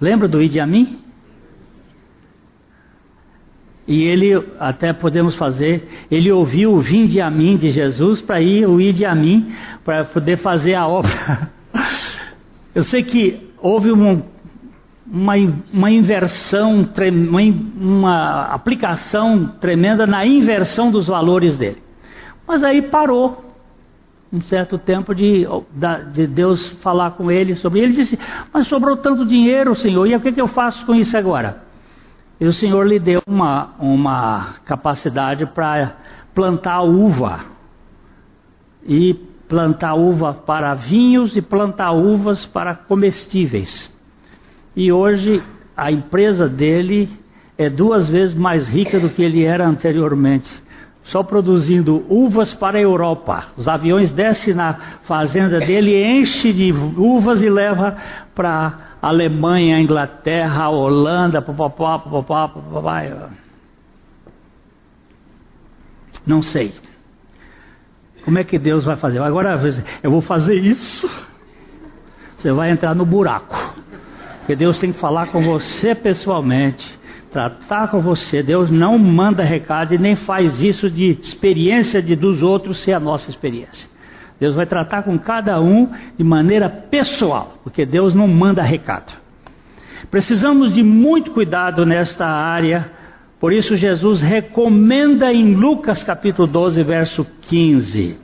Lembra 0.00 0.26
do 0.26 0.42
Idi 0.42 0.58
Amin? 0.58 0.98
E 3.86 4.02
ele, 4.02 4.34
até 4.58 4.92
podemos 4.92 5.36
fazer, 5.36 6.06
ele 6.10 6.32
ouviu 6.32 6.72
o 6.72 6.80
Vinde 6.80 7.20
a 7.20 7.30
mim 7.30 7.56
de 7.56 7.70
Jesus 7.70 8.20
para 8.20 8.40
ir 8.40 8.66
o 8.66 8.80
Idi 8.80 9.04
Amin, 9.04 9.52
para 9.84 10.04
poder 10.04 10.38
fazer 10.38 10.74
a 10.74 10.88
obra. 10.88 11.52
Eu 12.74 12.82
sei 12.82 13.04
que 13.04 13.48
houve 13.58 13.92
um, 13.92 14.22
uma, 15.10 15.34
uma 15.72 15.90
inversão, 15.90 16.88
uma, 17.30 17.40
uma 17.80 18.42
aplicação 18.46 19.46
tremenda 19.60 20.06
na 20.06 20.26
inversão 20.26 20.90
dos 20.90 21.06
valores 21.06 21.56
dele. 21.56 21.82
Mas 22.46 22.62
aí 22.62 22.82
parou 22.82 23.44
um 24.32 24.40
certo 24.40 24.76
tempo 24.76 25.14
de, 25.14 25.46
de 26.12 26.26
Deus 26.26 26.68
falar 26.82 27.12
com 27.12 27.30
ele 27.30 27.54
sobre 27.54 27.80
ele. 27.80 27.88
Ele 27.88 27.96
disse: 27.96 28.18
Mas 28.52 28.66
sobrou 28.66 28.96
tanto 28.96 29.24
dinheiro, 29.24 29.74
Senhor, 29.74 30.06
e 30.06 30.14
o 30.14 30.20
que, 30.20 30.32
que 30.32 30.40
eu 30.40 30.48
faço 30.48 30.84
com 30.84 30.94
isso 30.94 31.16
agora? 31.16 31.62
E 32.38 32.44
o 32.44 32.52
Senhor 32.52 32.86
lhe 32.86 32.98
deu 32.98 33.22
uma, 33.26 33.74
uma 33.78 34.56
capacidade 34.64 35.46
para 35.46 35.96
plantar 36.34 36.82
uva. 36.82 37.40
E 38.84 39.14
plantar 39.48 39.94
uva 39.94 40.34
para 40.34 40.74
vinhos 40.74 41.36
e 41.36 41.40
plantar 41.40 41.92
uvas 41.92 42.44
para 42.44 42.74
comestíveis. 42.74 43.95
E 44.76 44.92
hoje 44.92 45.42
a 45.74 45.90
empresa 45.90 46.46
dele 46.46 47.08
é 47.56 47.70
duas 47.70 48.08
vezes 48.08 48.34
mais 48.34 48.68
rica 48.68 49.00
do 49.00 49.08
que 49.08 49.22
ele 49.22 49.42
era 49.42 49.66
anteriormente, 49.66 50.50
só 51.02 51.22
produzindo 51.22 52.04
uvas 52.08 52.52
para 52.52 52.76
a 52.76 52.80
Europa. 52.80 53.46
Os 53.56 53.66
aviões 53.66 54.12
descem 54.12 54.52
na 54.52 54.74
fazenda 55.02 55.58
dele, 55.58 56.04
enche 56.04 56.52
de 56.52 56.72
uvas 56.72 57.40
e 57.40 57.48
leva 57.48 57.96
para 58.34 58.98
Alemanha, 59.00 59.80
Inglaterra, 59.80 60.68
Holanda, 60.68 61.40
papapá, 61.40 61.98
papapá, 61.98 62.48
papapá. 62.48 63.30
Não 66.26 66.42
sei. 66.42 66.74
Como 68.24 68.38
é 68.38 68.44
que 68.44 68.58
Deus 68.58 68.84
vai 68.84 68.96
fazer? 68.96 69.20
Agora 69.22 69.58
eu 70.02 70.10
vou 70.10 70.20
fazer 70.20 70.56
isso. 70.56 71.08
Você 72.36 72.52
vai 72.52 72.70
entrar 72.70 72.94
no 72.94 73.06
buraco. 73.06 73.56
Porque 74.46 74.54
Deus 74.54 74.78
tem 74.78 74.92
que 74.92 75.00
falar 75.00 75.32
com 75.32 75.42
você 75.42 75.92
pessoalmente, 75.92 76.96
tratar 77.32 77.88
com 77.90 78.00
você. 78.00 78.44
Deus 78.44 78.70
não 78.70 78.96
manda 78.96 79.42
recado 79.42 79.92
e 79.92 79.98
nem 79.98 80.14
faz 80.14 80.62
isso 80.62 80.88
de 80.88 81.10
experiência 81.10 82.00
de, 82.00 82.14
dos 82.14 82.42
outros 82.42 82.78
ser 82.78 82.92
a 82.92 83.00
nossa 83.00 83.28
experiência. 83.28 83.90
Deus 84.38 84.54
vai 84.54 84.64
tratar 84.64 85.02
com 85.02 85.18
cada 85.18 85.60
um 85.60 85.90
de 86.16 86.22
maneira 86.22 86.68
pessoal, 86.68 87.58
porque 87.64 87.84
Deus 87.84 88.14
não 88.14 88.28
manda 88.28 88.62
recado. 88.62 89.12
Precisamos 90.12 90.72
de 90.72 90.84
muito 90.84 91.32
cuidado 91.32 91.84
nesta 91.84 92.28
área, 92.28 92.88
por 93.40 93.52
isso 93.52 93.74
Jesus 93.74 94.20
recomenda 94.20 95.32
em 95.32 95.56
Lucas 95.56 96.04
capítulo 96.04 96.46
12, 96.46 96.84
verso 96.84 97.26
15: 97.42 98.16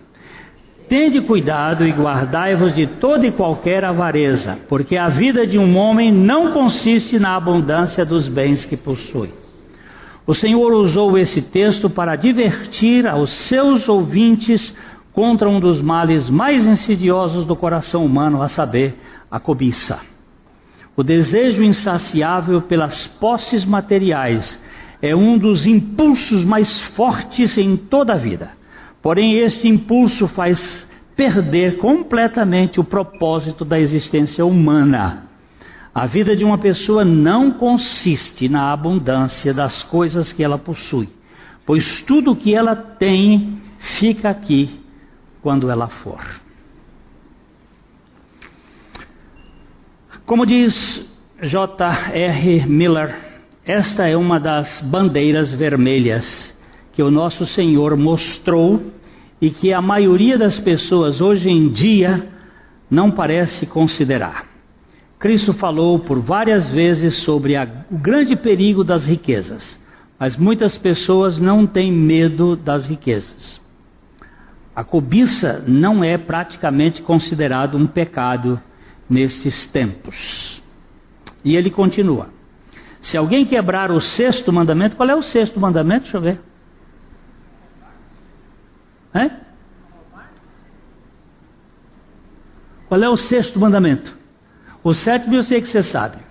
Tende 0.93 1.23
cuidado 1.23 1.87
e 1.87 1.91
guardai-vos 1.91 2.75
de 2.75 2.87
toda 2.87 3.27
e 3.27 3.33
qualquer 3.33 3.83
avareza, 3.83 4.59
porque 4.69 4.99
a 4.99 5.09
vida 5.09 5.47
de 5.47 5.59
um 5.59 5.75
homem 5.75 6.13
não 6.13 6.53
consiste 6.53 7.19
na 7.19 7.35
abundância 7.35 8.05
dos 8.05 8.29
bens 8.29 8.67
que 8.67 8.77
possui. 8.77 9.33
O 10.27 10.35
Senhor 10.35 10.71
usou 10.75 11.17
esse 11.17 11.41
texto 11.41 11.89
para 11.89 12.15
divertir 12.15 13.07
aos 13.07 13.31
seus 13.31 13.89
ouvintes 13.89 14.77
contra 15.15 15.49
um 15.49 15.59
dos 15.59 15.81
males 15.81 16.29
mais 16.29 16.67
insidiosos 16.67 17.47
do 17.47 17.57
coração 17.57 18.05
humano, 18.05 18.43
a 18.43 18.49
saber, 18.49 18.95
a 19.31 19.41
cobiça. 19.41 19.99
O 20.95 21.03
desejo 21.03 21.63
insaciável 21.63 22.61
pelas 22.61 23.07
posses 23.07 23.65
materiais 23.65 24.63
é 25.01 25.17
um 25.17 25.39
dos 25.39 25.67
impulsos 25.67 26.45
mais 26.45 26.79
fortes 26.81 27.57
em 27.57 27.79
toda 27.79 28.13
a 28.13 28.19
vida. 28.19 28.61
Porém, 29.03 29.35
este 29.39 29.69
impulso 29.69 30.29
faz 30.29 30.89
perder 31.17 31.79
completamente 31.79 32.79
o 32.79 32.85
propósito 32.85 33.65
da 33.65 33.79
existência 33.79 34.47
humana. 34.47 35.27
A 35.95 36.07
vida 36.07 36.35
de 36.35 36.45
uma 36.45 36.57
pessoa 36.57 37.05
não 37.05 37.51
consiste 37.51 38.49
na 38.49 38.73
abundância 38.73 39.53
das 39.53 39.83
coisas 39.83 40.33
que 40.33 40.43
ela 40.43 40.57
possui, 40.57 41.09
pois 41.67 42.01
tudo 42.01 42.31
o 42.31 42.37
que 42.37 42.55
ela 42.55 42.75
tem 42.75 43.61
fica 43.79 44.31
aqui 44.31 44.81
quando 45.43 45.69
ela 45.69 45.89
for. 45.89 46.41
Como 50.25 50.47
diz 50.47 51.13
J.R. 51.43 52.67
Miller, 52.67 53.15
esta 53.67 54.09
é 54.09 54.17
uma 54.17 54.39
das 54.41 54.81
bandeiras 54.81 55.53
vermelhas 55.53 56.52
que 56.93 57.03
o 57.03 57.11
nosso 57.11 57.47
Senhor 57.47 57.97
mostrou 57.97 58.83
e 59.41 59.51
que 59.51 59.73
a 59.73 59.81
maioria 59.81 60.39
das 60.39 60.59
pessoas 60.59 61.21
hoje 61.21 61.51
em 61.51 61.69
dia 61.69 62.29
não 62.91 63.11
parece 63.11 63.67
considerar. 63.67 64.47
Cristo 65.19 65.53
falou 65.53 65.99
por 65.99 66.21
várias 66.21 66.69
vezes 66.71 67.17
sobre 67.19 67.57
a, 67.57 67.67
o 67.91 67.97
grande 67.97 68.37
perigo 68.37 68.85
das 68.85 69.07
riquezas, 69.07 69.81
mas 70.19 70.37
muitas 70.37 70.77
pessoas 70.77 71.41
não 71.41 71.67
têm 71.67 71.91
medo 71.91 72.55
das 72.55 72.89
riquezas. 72.89 73.61
A 74.75 74.85
cobiça 74.85 75.63
não 75.67 76.03
é 76.03 76.17
praticamente 76.17 77.03
considerado 77.03 77.77
um 77.77 77.87
pecado 77.87 78.61
nestes 79.09 79.67
tempos. 79.67 80.63
E 81.45 81.57
ele 81.57 81.71
continua: 81.71 82.29
se 83.01 83.17
alguém 83.17 83.45
quebrar 83.45 83.91
o 83.91 84.01
sexto 84.01 84.53
mandamento, 84.53 84.97
qual 84.97 85.09
é 85.09 85.15
o 85.15 85.23
sexto 85.23 85.59
mandamento? 85.59 86.05
Deixa 86.05 86.17
eu 86.17 86.21
ver. 86.21 86.41
É? 89.15 89.31
Qual 92.89 93.03
é 93.03 93.09
o 93.09 93.17
sexto 93.17 93.59
mandamento? 93.59 94.17
O 94.83 94.93
sétimo 94.93 95.35
eu 95.35 95.43
sei 95.43 95.61
que 95.61 95.69
você 95.69 95.83
sabe. 95.83 96.19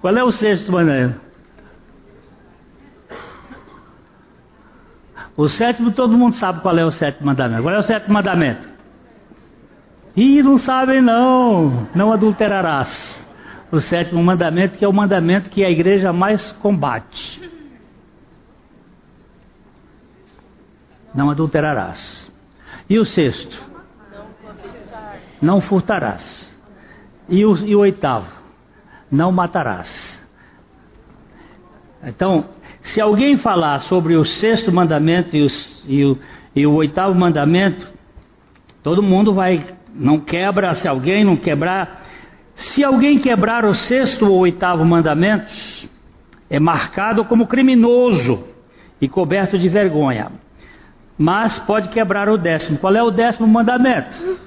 Qual 0.00 0.16
é 0.16 0.24
o 0.24 0.30
sexto 0.30 0.72
mandamento? 0.72 1.20
O 5.36 5.48
sétimo, 5.48 5.90
todo 5.90 6.16
mundo 6.16 6.36
sabe 6.36 6.60
qual 6.60 6.78
é 6.78 6.84
o 6.84 6.92
sétimo 6.92 7.26
mandamento. 7.26 7.62
Qual 7.62 7.74
é 7.74 7.78
o 7.78 7.82
sétimo 7.82 8.14
mandamento? 8.14 8.68
Ih, 10.16 10.44
não 10.44 10.58
sabem 10.58 11.02
não. 11.02 11.88
Não 11.92 12.12
adulterarás 12.12 13.13
o 13.70 13.80
sétimo 13.80 14.22
mandamento, 14.22 14.78
que 14.78 14.84
é 14.84 14.88
o 14.88 14.92
mandamento 14.92 15.50
que 15.50 15.64
a 15.64 15.70
igreja 15.70 16.12
mais 16.12 16.52
combate. 16.52 17.40
Não 21.14 21.30
adulterarás. 21.30 22.30
E 22.88 22.98
o 22.98 23.04
sexto? 23.04 23.62
Não 25.40 25.60
furtarás. 25.60 26.54
E 27.28 27.44
o, 27.44 27.56
e 27.56 27.74
o 27.74 27.80
oitavo? 27.80 28.30
Não 29.10 29.30
matarás. 29.30 30.22
Então, 32.02 32.46
se 32.82 33.00
alguém 33.00 33.36
falar 33.38 33.78
sobre 33.80 34.14
o 34.14 34.24
sexto 34.24 34.70
mandamento 34.70 35.36
e, 35.36 35.46
e, 35.86 36.04
o, 36.04 36.18
e 36.54 36.66
o 36.66 36.74
oitavo 36.74 37.14
mandamento, 37.14 37.88
todo 38.82 39.02
mundo 39.02 39.32
vai, 39.32 39.64
não 39.94 40.20
quebra, 40.20 40.74
se 40.74 40.86
alguém 40.86 41.24
não 41.24 41.36
quebrar, 41.36 42.03
se 42.54 42.84
alguém 42.84 43.18
quebrar 43.18 43.64
o 43.64 43.74
sexto 43.74 44.26
ou 44.26 44.38
oitavo 44.38 44.84
mandamentos, 44.84 45.88
é 46.48 46.60
marcado 46.60 47.24
como 47.24 47.46
criminoso 47.46 48.46
e 49.00 49.08
coberto 49.08 49.58
de 49.58 49.68
vergonha. 49.68 50.30
Mas 51.18 51.58
pode 51.60 51.88
quebrar 51.88 52.28
o 52.28 52.36
décimo. 52.36 52.78
Qual 52.78 52.94
é 52.94 53.02
o 53.02 53.10
décimo 53.10 53.46
mandamento? 53.46 54.38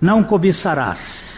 Não 0.00 0.22
cobiçarás. 0.22 1.28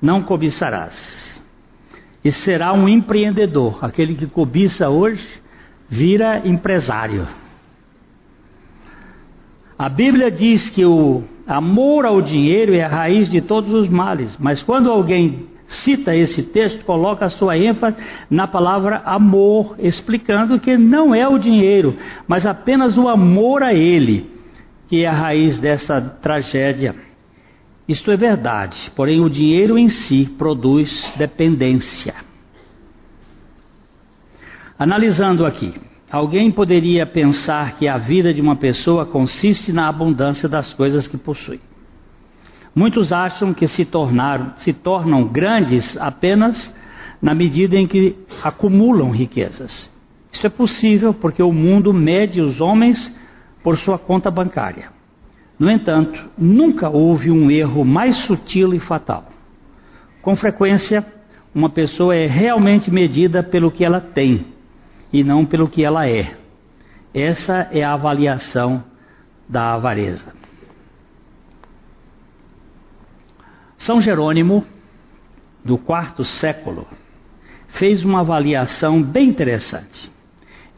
Não 0.00 0.22
cobiçarás. 0.22 1.42
E 2.24 2.32
será 2.32 2.72
um 2.72 2.88
empreendedor. 2.88 3.84
Aquele 3.84 4.14
que 4.14 4.26
cobiça 4.26 4.88
hoje 4.88 5.26
vira 5.88 6.46
empresário. 6.46 7.28
A 9.80 9.88
Bíblia 9.88 10.30
diz 10.30 10.68
que 10.68 10.84
o 10.84 11.22
amor 11.46 12.04
ao 12.04 12.20
dinheiro 12.20 12.74
é 12.74 12.82
a 12.82 12.88
raiz 12.88 13.30
de 13.30 13.40
todos 13.40 13.72
os 13.72 13.88
males, 13.88 14.36
mas 14.38 14.62
quando 14.62 14.90
alguém 14.90 15.46
cita 15.68 16.14
esse 16.14 16.42
texto, 16.42 16.84
coloca 16.84 17.24
a 17.24 17.30
sua 17.30 17.56
ênfase 17.56 17.96
na 18.28 18.46
palavra 18.46 18.98
amor, 19.06 19.76
explicando 19.78 20.60
que 20.60 20.76
não 20.76 21.14
é 21.14 21.26
o 21.26 21.38
dinheiro, 21.38 21.96
mas 22.28 22.44
apenas 22.44 22.98
o 22.98 23.08
amor 23.08 23.62
a 23.62 23.72
ele, 23.72 24.30
que 24.86 25.02
é 25.02 25.06
a 25.06 25.14
raiz 25.14 25.58
dessa 25.58 25.98
tragédia. 25.98 26.94
Isto 27.88 28.10
é 28.10 28.18
verdade, 28.18 28.92
porém 28.94 29.22
o 29.22 29.30
dinheiro 29.30 29.78
em 29.78 29.88
si 29.88 30.28
produz 30.36 31.10
dependência. 31.16 32.16
Analisando 34.78 35.46
aqui, 35.46 35.72
alguém 36.10 36.50
poderia 36.50 37.06
pensar 37.06 37.76
que 37.76 37.86
a 37.86 37.96
vida 37.96 38.34
de 38.34 38.40
uma 38.40 38.56
pessoa 38.56 39.06
consiste 39.06 39.72
na 39.72 39.88
abundância 39.88 40.48
das 40.48 40.74
coisas 40.74 41.06
que 41.06 41.16
possui. 41.16 41.60
Muitos 42.74 43.12
acham 43.12 43.54
que 43.54 43.66
se, 43.66 43.84
tornaram, 43.84 44.52
se 44.56 44.72
tornam 44.72 45.24
grandes 45.24 45.96
apenas 45.96 46.74
na 47.22 47.34
medida 47.34 47.76
em 47.76 47.86
que 47.86 48.16
acumulam 48.42 49.10
riquezas. 49.10 49.92
Isso 50.32 50.46
é 50.46 50.50
possível 50.50 51.12
porque 51.12 51.42
o 51.42 51.52
mundo 51.52 51.92
mede 51.92 52.40
os 52.40 52.60
homens 52.60 53.14
por 53.62 53.76
sua 53.76 53.98
conta 53.98 54.30
bancária. 54.30 54.90
No 55.58 55.70
entanto, 55.70 56.30
nunca 56.38 56.88
houve 56.88 57.30
um 57.30 57.50
erro 57.50 57.84
mais 57.84 58.16
sutil 58.16 58.72
e 58.72 58.80
fatal. 58.80 59.28
Com 60.22 60.34
frequência, 60.34 61.04
uma 61.54 61.68
pessoa 61.68 62.16
é 62.16 62.26
realmente 62.26 62.90
medida 62.90 63.42
pelo 63.42 63.70
que 63.70 63.84
ela 63.84 64.00
tem 64.00 64.46
e 65.12 65.24
não 65.24 65.44
pelo 65.44 65.68
que 65.68 65.84
ela 65.84 66.08
é. 66.08 66.36
Essa 67.12 67.68
é 67.72 67.82
a 67.82 67.92
avaliação 67.92 68.84
da 69.48 69.74
avareza. 69.74 70.32
São 73.76 74.00
Jerônimo, 74.00 74.64
do 75.64 75.76
quarto 75.76 76.22
século, 76.22 76.86
fez 77.68 78.04
uma 78.04 78.20
avaliação 78.20 79.02
bem 79.02 79.28
interessante. 79.28 80.10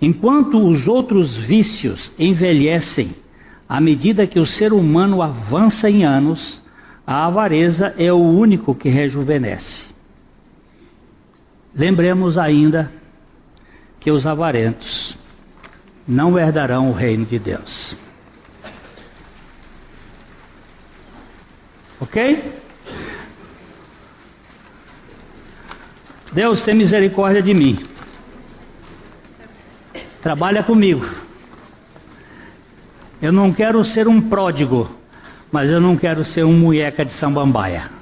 Enquanto 0.01 0.59
os 0.59 0.89
outros 0.89 1.37
vícios 1.37 2.13
envelhecem 2.19 3.15
à 3.69 3.81
medida 3.81 4.27
que 4.27 4.39
o 4.39 4.47
ser 4.47 4.73
humano 4.73 5.23
avança 5.23 5.89
em 5.89 6.05
anos, 6.05 6.63
a 7.07 7.27
avareza 7.27 7.95
é 7.99 8.13
o 8.13 8.19
único 8.19 8.75
que 8.75 8.89
rejuvenesce. 8.89 9.93
Lembremos 11.75 12.37
ainda 12.37 12.93
que 14.03 14.11
os 14.11 14.27
avarentos 14.27 15.17
não 16.07 16.37
herdarão 16.37 16.91
o 16.91 16.93
reino 16.93 17.25
de 17.25 17.39
Deus. 17.39 17.97
Ok? 22.01 22.53
Deus 26.33 26.65
tem 26.65 26.75
misericórdia 26.75 27.41
de 27.41 27.55
mim. 27.55 27.79
Trabalha 30.21 30.65
comigo. 30.65 31.09
Eu 33.21 33.31
não 33.31 33.53
quero 33.53 33.85
ser 33.85 34.09
um 34.09 34.21
pródigo, 34.21 34.91
mas 35.53 35.71
eu 35.71 35.81
não 35.81 35.97
quero 35.97 36.25
ser 36.25 36.45
um 36.45 36.53
mueca 36.53 37.05
de 37.05 37.13
sambambaia. 37.13 38.02